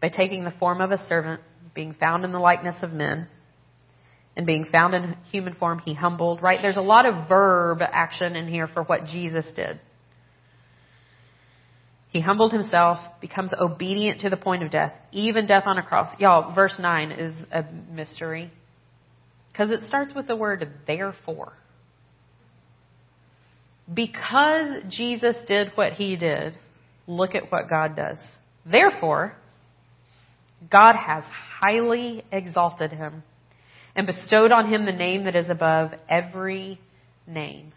by 0.00 0.08
taking 0.08 0.44
the 0.44 0.54
form 0.60 0.80
of 0.80 0.92
a 0.92 0.98
servant, 0.98 1.40
being 1.74 1.94
found 1.94 2.24
in 2.24 2.30
the 2.30 2.38
likeness 2.38 2.76
of 2.82 2.92
men. 2.92 3.26
And 4.38 4.46
being 4.46 4.66
found 4.70 4.94
in 4.94 5.16
human 5.32 5.54
form, 5.54 5.80
he 5.80 5.94
humbled, 5.94 6.40
right? 6.40 6.60
There's 6.62 6.76
a 6.76 6.80
lot 6.80 7.06
of 7.06 7.28
verb 7.28 7.80
action 7.82 8.36
in 8.36 8.46
here 8.46 8.68
for 8.68 8.84
what 8.84 9.04
Jesus 9.04 9.44
did. 9.56 9.80
He 12.10 12.20
humbled 12.20 12.52
himself, 12.52 13.00
becomes 13.20 13.52
obedient 13.52 14.20
to 14.20 14.30
the 14.30 14.36
point 14.36 14.62
of 14.62 14.70
death, 14.70 14.92
even 15.10 15.48
death 15.48 15.64
on 15.66 15.76
a 15.76 15.82
cross. 15.82 16.14
Y'all, 16.20 16.54
verse 16.54 16.76
9 16.78 17.10
is 17.10 17.34
a 17.50 17.64
mystery. 17.92 18.52
Because 19.50 19.72
it 19.72 19.80
starts 19.88 20.14
with 20.14 20.28
the 20.28 20.36
word 20.36 20.70
therefore. 20.86 21.52
Because 23.92 24.84
Jesus 24.88 25.34
did 25.48 25.72
what 25.74 25.94
he 25.94 26.14
did, 26.14 26.56
look 27.08 27.34
at 27.34 27.50
what 27.50 27.68
God 27.68 27.96
does. 27.96 28.18
Therefore, 28.64 29.34
God 30.70 30.94
has 30.94 31.24
highly 31.60 32.22
exalted 32.30 32.92
him 32.92 33.24
and 33.98 34.06
bestowed 34.06 34.52
on 34.52 34.72
him 34.72 34.86
the 34.86 34.92
name 34.92 35.24
that 35.24 35.34
is 35.34 35.50
above 35.50 35.90
every 36.08 36.80
name. 37.26 37.72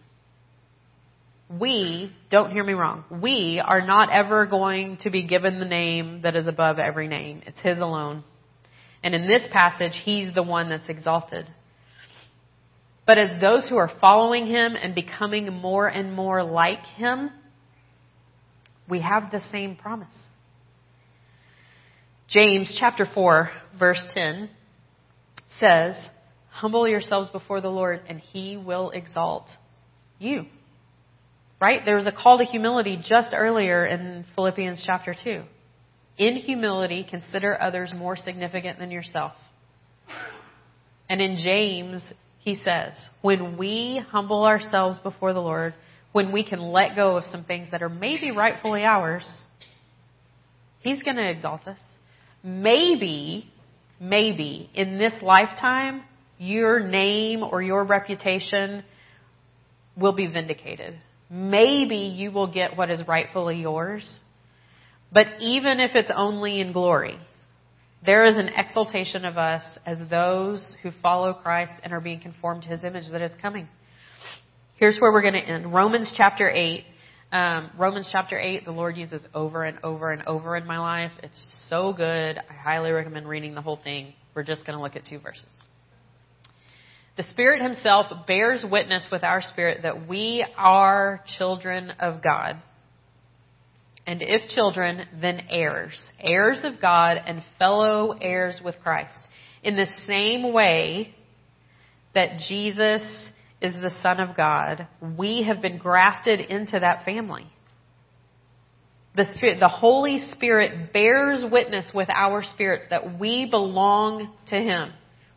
We, 1.60 2.16
don't 2.30 2.52
hear 2.52 2.64
me 2.64 2.74
wrong, 2.74 3.04
we 3.10 3.60
are 3.60 3.82
not 3.82 4.12
ever 4.12 4.46
going 4.46 4.98
to 5.02 5.10
be 5.10 5.24
given 5.24 5.60
the 5.60 5.66
name 5.66 6.22
that 6.22 6.36
is 6.36 6.46
above 6.46 6.78
every 6.78 7.08
name. 7.08 7.42
It's 7.48 7.60
his 7.62 7.80
alone. 7.80 8.24
And 9.04 9.16
in 9.16 9.26
this 9.26 9.42
passage, 9.52 10.00
he's 10.06 10.32
the 10.36 10.44
one 10.44 10.70
that's 10.70 10.90
exalted. 10.90 11.48
But 13.08 13.18
as 13.18 13.42
those 13.42 13.68
who 13.68 13.78
are 13.78 13.92
following 14.00 14.46
him 14.46 14.76
and 14.76 14.94
becoming 14.94 15.52
more 15.52 15.88
and 15.88 16.14
more 16.14 16.44
like 16.44 16.86
him, 16.98 17.32
we 18.88 19.02
have 19.02 19.32
the 19.32 19.42
same 19.52 19.76
promise. 19.76 20.14
James 22.30 22.78
chapter 22.80 23.08
4 23.12 23.50
verse 23.80 24.04
10 24.14 24.52
says, 25.62 25.96
Humble 26.50 26.86
yourselves 26.86 27.30
before 27.30 27.62
the 27.62 27.70
Lord 27.70 28.02
and 28.10 28.20
he 28.20 28.58
will 28.58 28.90
exalt 28.90 29.50
you. 30.20 30.46
Right? 31.62 31.82
There 31.86 31.96
was 31.96 32.08
a 32.08 32.12
call 32.12 32.40
to 32.40 32.44
humility 32.44 33.02
just 33.02 33.30
earlier 33.34 33.86
in 33.86 34.26
Philippians 34.36 34.84
chapter 34.86 35.16
2. 35.24 35.44
In 36.18 36.36
humility, 36.36 37.06
consider 37.10 37.60
others 37.60 37.94
more 37.96 38.18
significant 38.18 38.80
than 38.80 38.92
yourself. 38.92 39.32
And 41.08 41.22
in 41.22 41.38
James, 41.38 42.04
he 42.40 42.56
says, 42.56 42.94
when 43.22 43.58
we 43.58 44.04
humble 44.10 44.44
ourselves 44.44 45.00
before 45.00 45.34
the 45.34 45.40
Lord, 45.40 45.74
when 46.12 46.34
we 46.34 46.44
can 46.44 46.60
let 46.60 46.96
go 46.96 47.16
of 47.16 47.24
some 47.32 47.46
things 47.46 47.70
that 47.72 47.82
are 47.82 47.90
maybe 47.90 48.32
rightfully 48.32 48.84
ours, 48.84 49.26
He's 50.82 51.02
going 51.04 51.18
to 51.18 51.30
exalt 51.30 51.68
us. 51.68 51.78
Maybe, 52.44 53.52
maybe 54.02 54.70
in 54.74 54.98
this 54.98 55.14
lifetime, 55.22 56.04
your 56.40 56.80
name 56.80 57.44
or 57.44 57.62
your 57.62 57.84
reputation 57.84 58.84
will 59.96 60.14
be 60.14 60.26
vindicated. 60.26 60.98
Maybe 61.30 61.98
you 61.98 62.32
will 62.32 62.52
get 62.52 62.76
what 62.76 62.90
is 62.90 63.08
rightfully 63.08 63.62
yours. 63.62 64.10
But 65.14 65.28
even 65.40 65.80
if 65.80 65.92
it's 65.94 66.12
only 66.14 66.60
in 66.60 66.74
glory, 66.74 67.18
there 68.04 68.26
is 68.26 68.36
an 68.36 68.50
exaltation 68.58 69.24
of 69.24 69.38
us 69.38 69.64
as 69.86 70.00
those 70.10 70.76
who 70.82 70.90
follow 71.04 71.34
Christ 71.34 71.74
and 71.84 71.94
are 71.94 72.02
being 72.02 72.20
conformed 72.20 72.64
to 72.64 72.70
his 72.70 72.84
image 72.84 73.12
that 73.12 73.22
is 73.22 73.32
coming. 73.40 73.68
Here's 74.78 74.98
where 74.98 75.12
we're 75.12 75.22
going 75.22 75.36
to 75.36 75.40
end. 75.40 75.72
Romans 75.72 76.12
chapter 76.18 76.50
8. 76.50 76.84
Um, 77.32 77.72
Romans 77.78 78.10
chapter 78.12 78.38
8, 78.38 78.66
the 78.66 78.72
Lord 78.72 78.98
uses 78.98 79.22
over 79.34 79.64
and 79.64 79.80
over 79.84 80.12
and 80.12 80.24
over 80.28 80.58
in 80.58 80.68
my 80.68 80.80
life. 80.80 81.12
It's 81.24 81.48
so 81.70 81.94
good. 81.94 82.38
I 82.38 82.54
highly 82.54 82.92
recommend 82.92 83.28
reading 83.28 83.56
the 83.56 83.62
whole 83.62 83.80
thing. 83.82 84.14
We're 84.36 84.44
just 84.44 84.66
going 84.66 84.78
to 84.78 84.84
look 84.84 84.98
at 84.98 85.06
two 85.06 85.20
verses. 85.20 85.46
The 87.16 87.24
Spirit 87.24 87.62
Himself 87.62 88.08
bears 88.28 88.66
witness 88.70 89.04
with 89.12 89.24
our 89.24 89.42
spirit 89.42 89.84
that 89.84 90.10
we 90.10 90.46
are 90.58 91.24
children 91.38 91.92
of 92.02 92.22
God. 92.22 92.62
And 94.06 94.22
if 94.22 94.50
children, 94.50 95.08
then 95.22 95.44
heirs. 95.50 96.02
Heirs 96.20 96.60
of 96.64 96.82
God 96.82 97.18
and 97.26 97.44
fellow 97.58 98.12
heirs 98.20 98.60
with 98.64 98.76
Christ. 98.84 99.14
In 99.64 99.78
the 99.78 99.88
same 100.06 100.52
way 100.52 101.16
that 102.14 102.40
Jesus 102.50 103.04
is 103.62 103.74
the 103.76 103.92
Son 104.02 104.20
of 104.20 104.36
God, 104.36 104.88
we 105.18 105.44
have 105.44 105.62
been 105.62 105.78
grafted 105.78 106.40
into 106.40 106.80
that 106.80 107.06
family. 107.06 107.46
The 109.16 109.26
Spirit, 109.36 109.60
the 109.60 109.68
Holy 109.68 110.26
Spirit 110.32 110.94
bears 110.94 111.44
witness 111.50 111.86
with 111.94 112.10
our 112.10 112.44
spirits 112.44 112.86
that 112.90 113.20
we 113.20 113.48
belong 113.50 114.32
to 114.48 114.56
Him. 114.56 114.94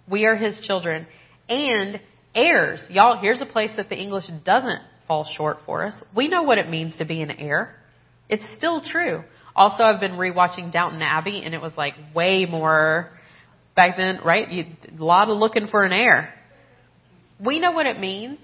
We 0.08 0.26
are 0.26 0.36
His 0.36 0.58
children 0.60 1.06
and 1.48 2.00
heirs. 2.34 2.80
Y'all, 2.88 3.20
here's 3.20 3.40
a 3.40 3.46
place 3.46 3.70
that 3.76 3.88
the 3.88 3.96
English 3.96 4.24
doesn't 4.44 4.80
fall 5.06 5.28
short 5.36 5.58
for 5.66 5.84
us. 5.84 5.94
We 6.16 6.28
know 6.28 6.44
what 6.44 6.58
it 6.58 6.70
means 6.70 6.96
to 6.98 7.04
be 7.04 7.20
an 7.20 7.30
heir. 7.32 7.74
It's 8.28 8.44
still 8.56 8.80
true. 8.80 9.24
Also, 9.56 9.84
I've 9.84 10.00
been 10.00 10.12
rewatching 10.12 10.72
Downton 10.72 11.02
Abbey, 11.02 11.42
and 11.44 11.54
it 11.54 11.60
was 11.60 11.72
like 11.76 11.94
way 12.14 12.46
more 12.46 13.10
back 13.76 13.96
then, 13.96 14.20
right? 14.24 14.48
You, 14.50 14.64
a 14.98 15.02
lot 15.02 15.28
of 15.28 15.36
looking 15.36 15.68
for 15.68 15.84
an 15.84 15.92
heir. 15.92 16.32
We 17.42 17.60
know 17.60 17.72
what 17.72 17.86
it 17.86 17.98
means. 17.98 18.38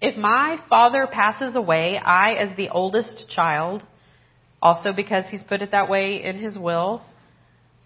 If 0.00 0.16
my 0.16 0.58
father 0.68 1.06
passes 1.10 1.56
away, 1.56 1.98
I, 1.98 2.34
as 2.34 2.56
the 2.56 2.68
oldest 2.68 3.28
child, 3.28 3.82
also 4.60 4.92
because 4.92 5.24
he's 5.30 5.42
put 5.42 5.62
it 5.62 5.70
that 5.72 5.88
way 5.88 6.22
in 6.22 6.38
his 6.38 6.58
will, 6.58 7.02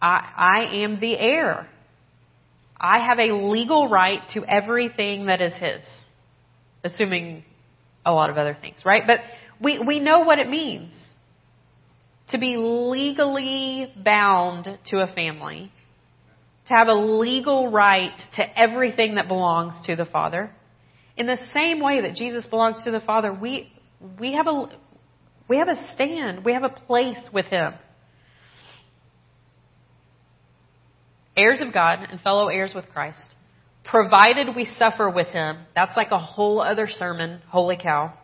I, 0.02 0.28
I 0.36 0.76
am 0.82 0.98
the 1.00 1.16
heir. 1.16 1.68
I 2.80 3.06
have 3.06 3.18
a 3.18 3.34
legal 3.34 3.88
right 3.88 4.20
to 4.34 4.44
everything 4.44 5.26
that 5.26 5.40
is 5.42 5.52
his, 5.52 5.82
assuming 6.82 7.44
a 8.04 8.12
lot 8.12 8.30
of 8.30 8.38
other 8.38 8.56
things, 8.60 8.78
right? 8.84 9.02
But 9.06 9.18
we, 9.60 9.78
we 9.78 10.00
know 10.00 10.20
what 10.20 10.38
it 10.38 10.48
means 10.48 10.92
to 12.30 12.38
be 12.38 12.56
legally 12.56 13.92
bound 14.02 14.78
to 14.86 14.98
a 14.98 15.12
family, 15.14 15.70
to 16.70 16.74
have 16.74 16.88
a 16.88 16.94
legal 16.94 17.70
right 17.70 18.18
to 18.36 18.58
everything 18.58 19.16
that 19.16 19.28
belongs 19.28 19.74
to 19.86 19.94
the 19.94 20.06
Father. 20.06 20.50
In 21.16 21.26
the 21.26 21.38
same 21.52 21.80
way 21.80 22.00
that 22.00 22.14
Jesus 22.14 22.46
belongs 22.46 22.82
to 22.84 22.90
the 22.90 23.00
Father, 23.00 23.32
we, 23.32 23.70
we 24.18 24.32
have 24.32 24.46
a, 24.46 24.70
we 25.48 25.58
have 25.58 25.68
a 25.68 25.92
stand. 25.94 26.44
We 26.44 26.54
have 26.54 26.64
a 26.64 26.70
place 26.70 27.20
with 27.32 27.46
Him. 27.46 27.74
heirs 31.40 31.60
of 31.60 31.72
God 31.72 32.00
and 32.10 32.20
fellow 32.20 32.48
heirs 32.48 32.72
with 32.74 32.88
Christ, 32.88 33.34
provided 33.84 34.54
we 34.54 34.66
suffer 34.78 35.08
with 35.10 35.28
him. 35.28 35.58
That's 35.74 35.96
like 35.96 36.10
a 36.10 36.18
whole 36.18 36.60
other 36.60 36.86
sermon. 36.86 37.40
Holy 37.48 37.76
cow. 37.76 38.14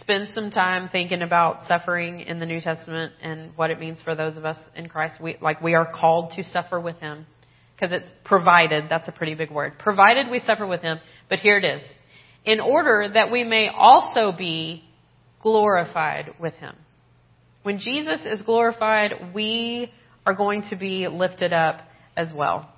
Spend 0.00 0.28
some 0.34 0.50
time 0.50 0.88
thinking 0.90 1.22
about 1.22 1.66
suffering 1.68 2.20
in 2.20 2.40
the 2.40 2.46
New 2.46 2.60
Testament 2.60 3.12
and 3.22 3.50
what 3.56 3.70
it 3.70 3.78
means 3.78 4.00
for 4.02 4.14
those 4.14 4.36
of 4.36 4.44
us 4.44 4.58
in 4.74 4.88
Christ. 4.88 5.20
We, 5.20 5.36
like 5.40 5.60
we 5.60 5.74
are 5.74 5.90
called 5.90 6.32
to 6.36 6.44
suffer 6.44 6.80
with 6.80 6.96
him 6.96 7.26
because 7.74 7.92
it's 7.92 8.08
provided. 8.24 8.84
That's 8.88 9.08
a 9.08 9.12
pretty 9.12 9.34
big 9.34 9.50
word. 9.50 9.74
Provided 9.78 10.30
we 10.30 10.40
suffer 10.40 10.66
with 10.66 10.82
him. 10.82 10.98
But 11.28 11.40
here 11.40 11.58
it 11.58 11.64
is. 11.64 11.82
In 12.44 12.60
order 12.60 13.08
that 13.12 13.30
we 13.30 13.44
may 13.44 13.68
also 13.68 14.32
be 14.36 14.84
glorified 15.40 16.34
with 16.40 16.54
him. 16.54 16.74
When 17.62 17.78
Jesus 17.78 18.24
is 18.24 18.42
glorified, 18.42 19.32
we 19.34 19.92
are 20.26 20.34
going 20.34 20.62
to 20.70 20.76
be 20.76 21.08
lifted 21.08 21.52
up 21.52 21.80
as 22.16 22.32
well. 22.34 22.68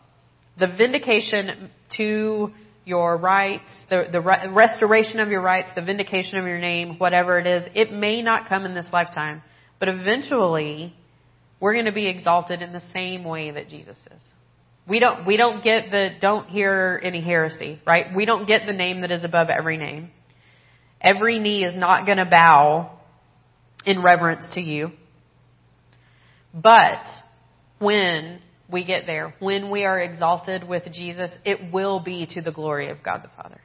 The 0.58 0.66
vindication 0.66 1.70
to 1.96 2.52
your 2.84 3.16
rights, 3.16 3.70
the, 3.88 4.04
the 4.12 4.20
restoration 4.20 5.20
of 5.20 5.28
your 5.28 5.40
rights, 5.40 5.70
the 5.74 5.82
vindication 5.82 6.36
of 6.36 6.44
your 6.44 6.58
name, 6.58 6.98
whatever 6.98 7.38
it 7.38 7.46
is, 7.46 7.62
it 7.74 7.92
may 7.92 8.20
not 8.20 8.48
come 8.48 8.66
in 8.66 8.74
this 8.74 8.86
lifetime, 8.92 9.42
but 9.80 9.88
eventually 9.88 10.94
we're 11.60 11.72
going 11.72 11.86
to 11.86 11.92
be 11.92 12.08
exalted 12.08 12.60
in 12.60 12.72
the 12.72 12.82
same 12.92 13.24
way 13.24 13.50
that 13.50 13.68
Jesus 13.68 13.96
is. 14.12 14.20
We 14.86 15.00
don't, 15.00 15.26
we 15.26 15.38
don't 15.38 15.64
get 15.64 15.90
the, 15.90 16.10
don't 16.20 16.46
hear 16.48 17.00
any 17.02 17.22
heresy, 17.22 17.80
right? 17.86 18.14
We 18.14 18.26
don't 18.26 18.46
get 18.46 18.66
the 18.66 18.74
name 18.74 19.00
that 19.00 19.10
is 19.10 19.24
above 19.24 19.48
every 19.48 19.78
name. 19.78 20.10
Every 21.00 21.38
knee 21.38 21.64
is 21.64 21.74
not 21.74 22.04
going 22.04 22.18
to 22.18 22.26
bow 22.26 22.98
in 23.86 24.02
reverence 24.02 24.44
to 24.54 24.60
you. 24.60 24.90
But 26.52 27.04
when 27.78 28.40
we 28.74 28.84
get 28.84 29.06
there, 29.06 29.32
when 29.38 29.70
we 29.70 29.84
are 29.84 30.00
exalted 30.00 30.68
with 30.68 30.82
Jesus, 30.92 31.30
it 31.44 31.72
will 31.72 32.00
be 32.00 32.26
to 32.34 32.42
the 32.42 32.50
glory 32.50 32.90
of 32.90 33.02
God 33.04 33.22
the 33.22 33.30
Father 33.40 33.60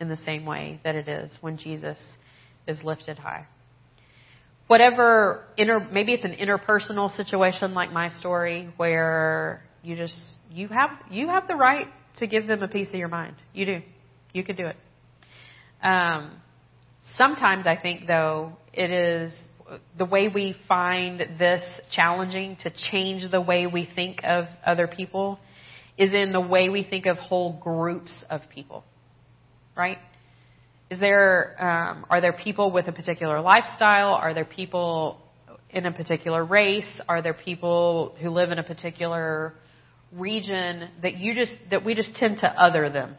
in 0.00 0.08
the 0.08 0.16
same 0.18 0.46
way 0.46 0.80
that 0.84 0.94
it 0.94 1.08
is 1.08 1.32
when 1.40 1.58
Jesus 1.58 1.98
is 2.68 2.78
lifted 2.84 3.18
high. 3.18 3.46
Whatever 4.68 5.44
inter, 5.58 5.86
maybe 5.92 6.12
it's 6.12 6.24
an 6.24 6.36
interpersonal 6.40 7.14
situation 7.16 7.74
like 7.74 7.92
my 7.92 8.10
story 8.20 8.72
where 8.76 9.64
you 9.82 9.96
just, 9.96 10.16
you 10.52 10.68
have, 10.68 10.90
you 11.10 11.26
have 11.26 11.48
the 11.48 11.56
right 11.56 11.88
to 12.18 12.28
give 12.28 12.46
them 12.46 12.62
a 12.62 12.68
piece 12.68 12.88
of 12.88 12.94
your 12.94 13.08
mind. 13.08 13.34
You 13.52 13.66
do. 13.66 13.80
You 14.32 14.44
can 14.44 14.54
do 14.54 14.66
it. 14.68 14.76
Um, 15.82 16.30
sometimes 17.16 17.66
I 17.66 17.76
think 17.76 18.06
though, 18.06 18.52
it 18.72 18.92
is 18.92 19.34
the 19.96 20.04
way 20.04 20.28
we 20.28 20.56
find 20.68 21.20
this 21.38 21.62
challenging 21.90 22.56
to 22.62 22.72
change 22.90 23.30
the 23.30 23.40
way 23.40 23.66
we 23.66 23.88
think 23.94 24.20
of 24.24 24.46
other 24.64 24.86
people 24.86 25.38
is 25.96 26.10
in 26.12 26.32
the 26.32 26.40
way 26.40 26.68
we 26.68 26.84
think 26.84 27.06
of 27.06 27.16
whole 27.16 27.58
groups 27.62 28.12
of 28.28 28.40
people, 28.52 28.84
right? 29.76 29.98
Is 30.90 31.00
there 31.00 31.56
um, 31.58 32.06
are 32.10 32.20
there 32.20 32.32
people 32.32 32.70
with 32.70 32.88
a 32.88 32.92
particular 32.92 33.40
lifestyle? 33.40 34.14
Are 34.14 34.34
there 34.34 34.44
people 34.44 35.20
in 35.70 35.86
a 35.86 35.92
particular 35.92 36.44
race? 36.44 37.00
Are 37.08 37.22
there 37.22 37.34
people 37.34 38.14
who 38.20 38.30
live 38.30 38.50
in 38.50 38.58
a 38.58 38.62
particular 38.62 39.54
region 40.12 40.88
that 41.02 41.16
you 41.16 41.34
just 41.34 41.52
that 41.70 41.84
we 41.84 41.94
just 41.94 42.14
tend 42.16 42.38
to 42.38 42.48
other 42.48 42.90
them? 42.90 43.16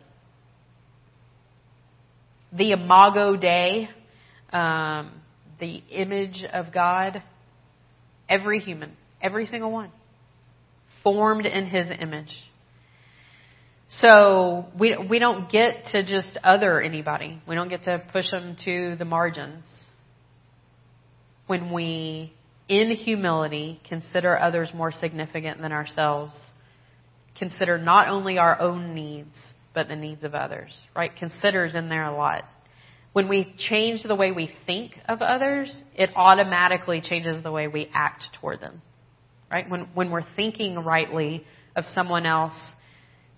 The 2.53 2.71
Imago 2.71 3.35
Dei, 3.35 3.89
um, 4.53 5.11
the 5.59 5.81
image 5.89 6.43
of 6.51 6.73
God, 6.73 7.21
every 8.29 8.59
human, 8.59 8.91
every 9.21 9.45
single 9.45 9.71
one, 9.71 9.91
formed 11.03 11.45
in 11.45 11.67
His 11.67 11.87
image. 11.99 12.35
So 13.89 14.65
we 14.77 14.97
we 14.97 15.19
don't 15.19 15.49
get 15.49 15.85
to 15.91 16.03
just 16.03 16.37
other 16.43 16.81
anybody. 16.81 17.41
We 17.47 17.55
don't 17.55 17.69
get 17.69 17.83
to 17.83 18.01
push 18.11 18.29
them 18.31 18.57
to 18.65 18.95
the 18.97 19.05
margins. 19.05 19.63
When 21.47 21.71
we, 21.71 22.33
in 22.67 22.89
humility, 22.91 23.79
consider 23.87 24.37
others 24.37 24.71
more 24.73 24.91
significant 24.91 25.61
than 25.61 25.71
ourselves, 25.71 26.35
consider 27.37 27.77
not 27.77 28.07
only 28.07 28.39
our 28.39 28.59
own 28.59 28.95
needs 28.95 29.35
but 29.75 29.89
the 29.89 29.95
needs 29.95 30.23
of 30.23 30.33
others. 30.33 30.71
Right? 30.95 31.11
Considers 31.15 31.75
in 31.75 31.89
there 31.89 32.05
a 32.05 32.15
lot. 32.15 32.45
When 33.15 33.29
we 33.29 33.55
change 33.57 34.03
the 34.03 34.13
way 34.13 34.33
we 34.33 34.51
think 34.65 34.91
of 35.07 35.21
others, 35.21 35.73
it 35.95 36.09
automatically 36.17 36.99
changes 36.99 37.41
the 37.41 37.51
way 37.51 37.69
we 37.69 37.89
act 37.93 38.25
toward 38.41 38.59
them. 38.59 38.81
Right? 39.49 39.69
When 39.69 39.87
when 39.93 40.11
we're 40.11 40.25
thinking 40.35 40.75
rightly 40.75 41.45
of 41.77 41.85
someone 41.93 42.25
else 42.25 42.51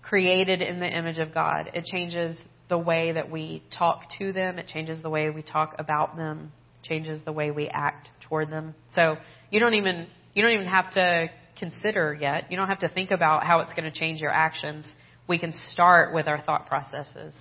created 0.02 0.62
in 0.62 0.80
the 0.80 0.88
image 0.88 1.18
of 1.18 1.32
God. 1.32 1.70
It 1.74 1.84
changes 1.84 2.36
the 2.68 2.76
way 2.76 3.12
that 3.12 3.30
we 3.30 3.62
talk 3.70 4.02
to 4.18 4.32
them. 4.32 4.58
It 4.58 4.66
changes 4.66 5.00
the 5.00 5.10
way 5.10 5.30
we 5.30 5.42
talk 5.42 5.76
about 5.78 6.16
them. 6.16 6.50
Changes 6.82 7.20
the 7.24 7.30
way 7.30 7.52
we 7.52 7.68
act 7.68 8.08
toward 8.28 8.50
them. 8.50 8.74
So 8.96 9.14
you 9.52 9.60
don't 9.60 9.74
even 9.74 10.08
you 10.34 10.42
don't 10.42 10.54
even 10.54 10.66
have 10.66 10.92
to 10.94 11.30
consider 11.56 12.18
yet. 12.20 12.50
You 12.50 12.56
don't 12.56 12.68
have 12.68 12.80
to 12.80 12.88
think 12.88 13.12
about 13.12 13.44
how 13.44 13.60
it's 13.60 13.72
going 13.74 13.84
to 13.84 13.96
change 13.96 14.20
your 14.20 14.32
actions. 14.32 14.86
We 15.28 15.38
can 15.38 15.54
start 15.70 16.12
with 16.12 16.26
our 16.26 16.42
thought 16.42 16.66
processes 16.66 17.32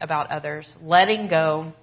about 0.00 0.30
others, 0.30 0.66
letting 0.80 1.28
go 1.28 1.74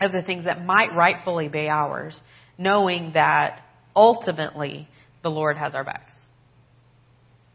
of 0.00 0.12
the 0.12 0.22
things 0.22 0.44
that 0.44 0.64
might 0.64 0.94
rightfully 0.94 1.48
be 1.48 1.68
ours, 1.68 2.18
knowing 2.58 3.12
that 3.14 3.60
ultimately 3.94 4.88
the 5.22 5.30
Lord 5.30 5.56
has 5.56 5.74
our 5.74 5.84
backs. 5.84 6.12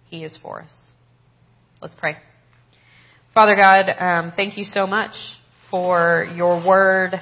He 0.08 0.24
is 0.24 0.38
for 0.42 0.62
us. 0.62 0.72
Let's 1.82 1.96
pray. 1.96 2.18
Father 3.34 3.56
God, 3.56 3.86
um, 4.00 4.34
thank 4.36 4.58
you 4.58 4.66
so 4.66 4.88
much 4.88 5.14
for 5.70 6.28
your 6.36 6.66
word. 6.66 7.14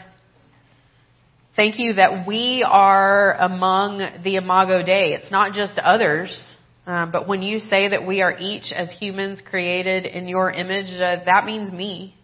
Thank 1.55 1.79
you 1.79 1.93
that 1.93 2.27
we 2.27 2.65
are 2.67 3.33
among 3.33 4.21
the 4.23 4.35
Imago 4.35 4.83
Dei. 4.83 5.13
It's 5.13 5.31
not 5.31 5.53
just 5.53 5.77
others, 5.77 6.55
uh, 6.85 7.07
but 7.07 7.27
when 7.27 7.41
you 7.41 7.59
say 7.59 7.89
that 7.89 8.07
we 8.07 8.21
are 8.21 8.37
each 8.37 8.71
as 8.71 8.89
humans 8.99 9.39
created 9.43 10.05
in 10.05 10.27
your 10.27 10.51
image, 10.51 10.89
uh, 11.01 11.23
that 11.25 11.45
means 11.45 11.71
me. 11.71 12.15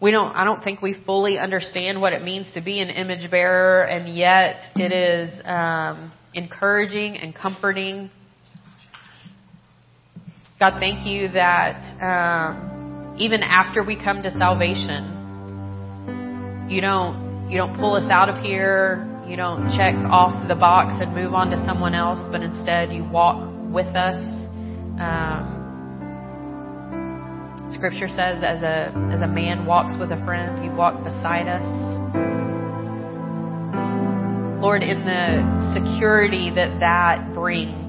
We 0.00 0.10
don't, 0.10 0.34
I 0.34 0.44
don't 0.44 0.64
think 0.64 0.80
we 0.80 0.94
fully 1.04 1.38
understand 1.38 2.00
what 2.00 2.12
it 2.12 2.22
means 2.22 2.46
to 2.54 2.60
be 2.60 2.80
an 2.80 2.88
image 2.88 3.30
bearer, 3.30 3.82
and 3.82 4.16
yet 4.16 4.62
it 4.76 4.92
is 4.92 5.40
um, 5.44 6.12
encouraging 6.34 7.16
and 7.18 7.34
comforting 7.34 8.10
God, 10.60 10.78
thank 10.78 11.06
you 11.06 11.28
that 11.32 11.80
um, 12.04 13.16
even 13.18 13.42
after 13.42 13.82
we 13.82 13.96
come 13.96 14.22
to 14.22 14.30
salvation, 14.32 15.16
you 16.68 16.82
don't 16.82 17.48
you 17.48 17.56
don't 17.56 17.78
pull 17.78 17.94
us 17.94 18.04
out 18.10 18.28
of 18.28 18.44
here. 18.44 19.06
You 19.26 19.36
don't 19.36 19.70
check 19.74 19.94
off 20.10 20.46
the 20.48 20.54
box 20.54 21.00
and 21.00 21.14
move 21.14 21.32
on 21.32 21.48
to 21.48 21.56
someone 21.64 21.94
else, 21.94 22.20
but 22.30 22.42
instead 22.42 22.92
you 22.92 23.04
walk 23.04 23.40
with 23.72 23.86
us. 23.96 24.22
Um, 25.00 25.59
scripture 27.74 28.08
says, 28.08 28.42
as 28.42 28.62
a 28.62 28.92
as 29.12 29.22
a 29.22 29.28
man 29.28 29.66
walks 29.66 29.94
with 29.98 30.10
a 30.10 30.24
friend, 30.24 30.64
you 30.64 30.70
walk 30.72 31.02
beside 31.04 31.48
us. 31.48 31.64
Lord, 34.60 34.82
in 34.82 35.04
the 35.06 35.72
security 35.72 36.50
that 36.54 36.80
that 36.80 37.34
brings 37.34 37.80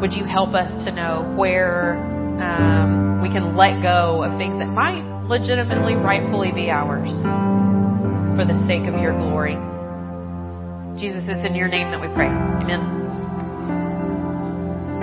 would 0.00 0.12
you 0.12 0.24
help 0.26 0.52
us 0.54 0.68
to 0.84 0.92
know 0.92 1.32
where 1.34 1.96
um, 2.42 3.22
we 3.22 3.28
can 3.28 3.56
let 3.56 3.80
go 3.80 4.22
of 4.22 4.36
things 4.36 4.58
that 4.58 4.68
might 4.68 5.00
legitimately, 5.28 5.94
rightfully 5.94 6.52
be 6.52 6.68
ours 6.68 7.08
for 8.36 8.44
the 8.44 8.58
sake 8.66 8.84
of 8.84 9.00
your 9.00 9.16
glory? 9.16 9.56
Jesus, 11.00 11.24
it's 11.26 11.46
in 11.46 11.54
your 11.54 11.68
name 11.68 11.90
that 11.90 12.00
we 12.00 12.08
pray. 12.08 12.28
Amen. 12.28 13.03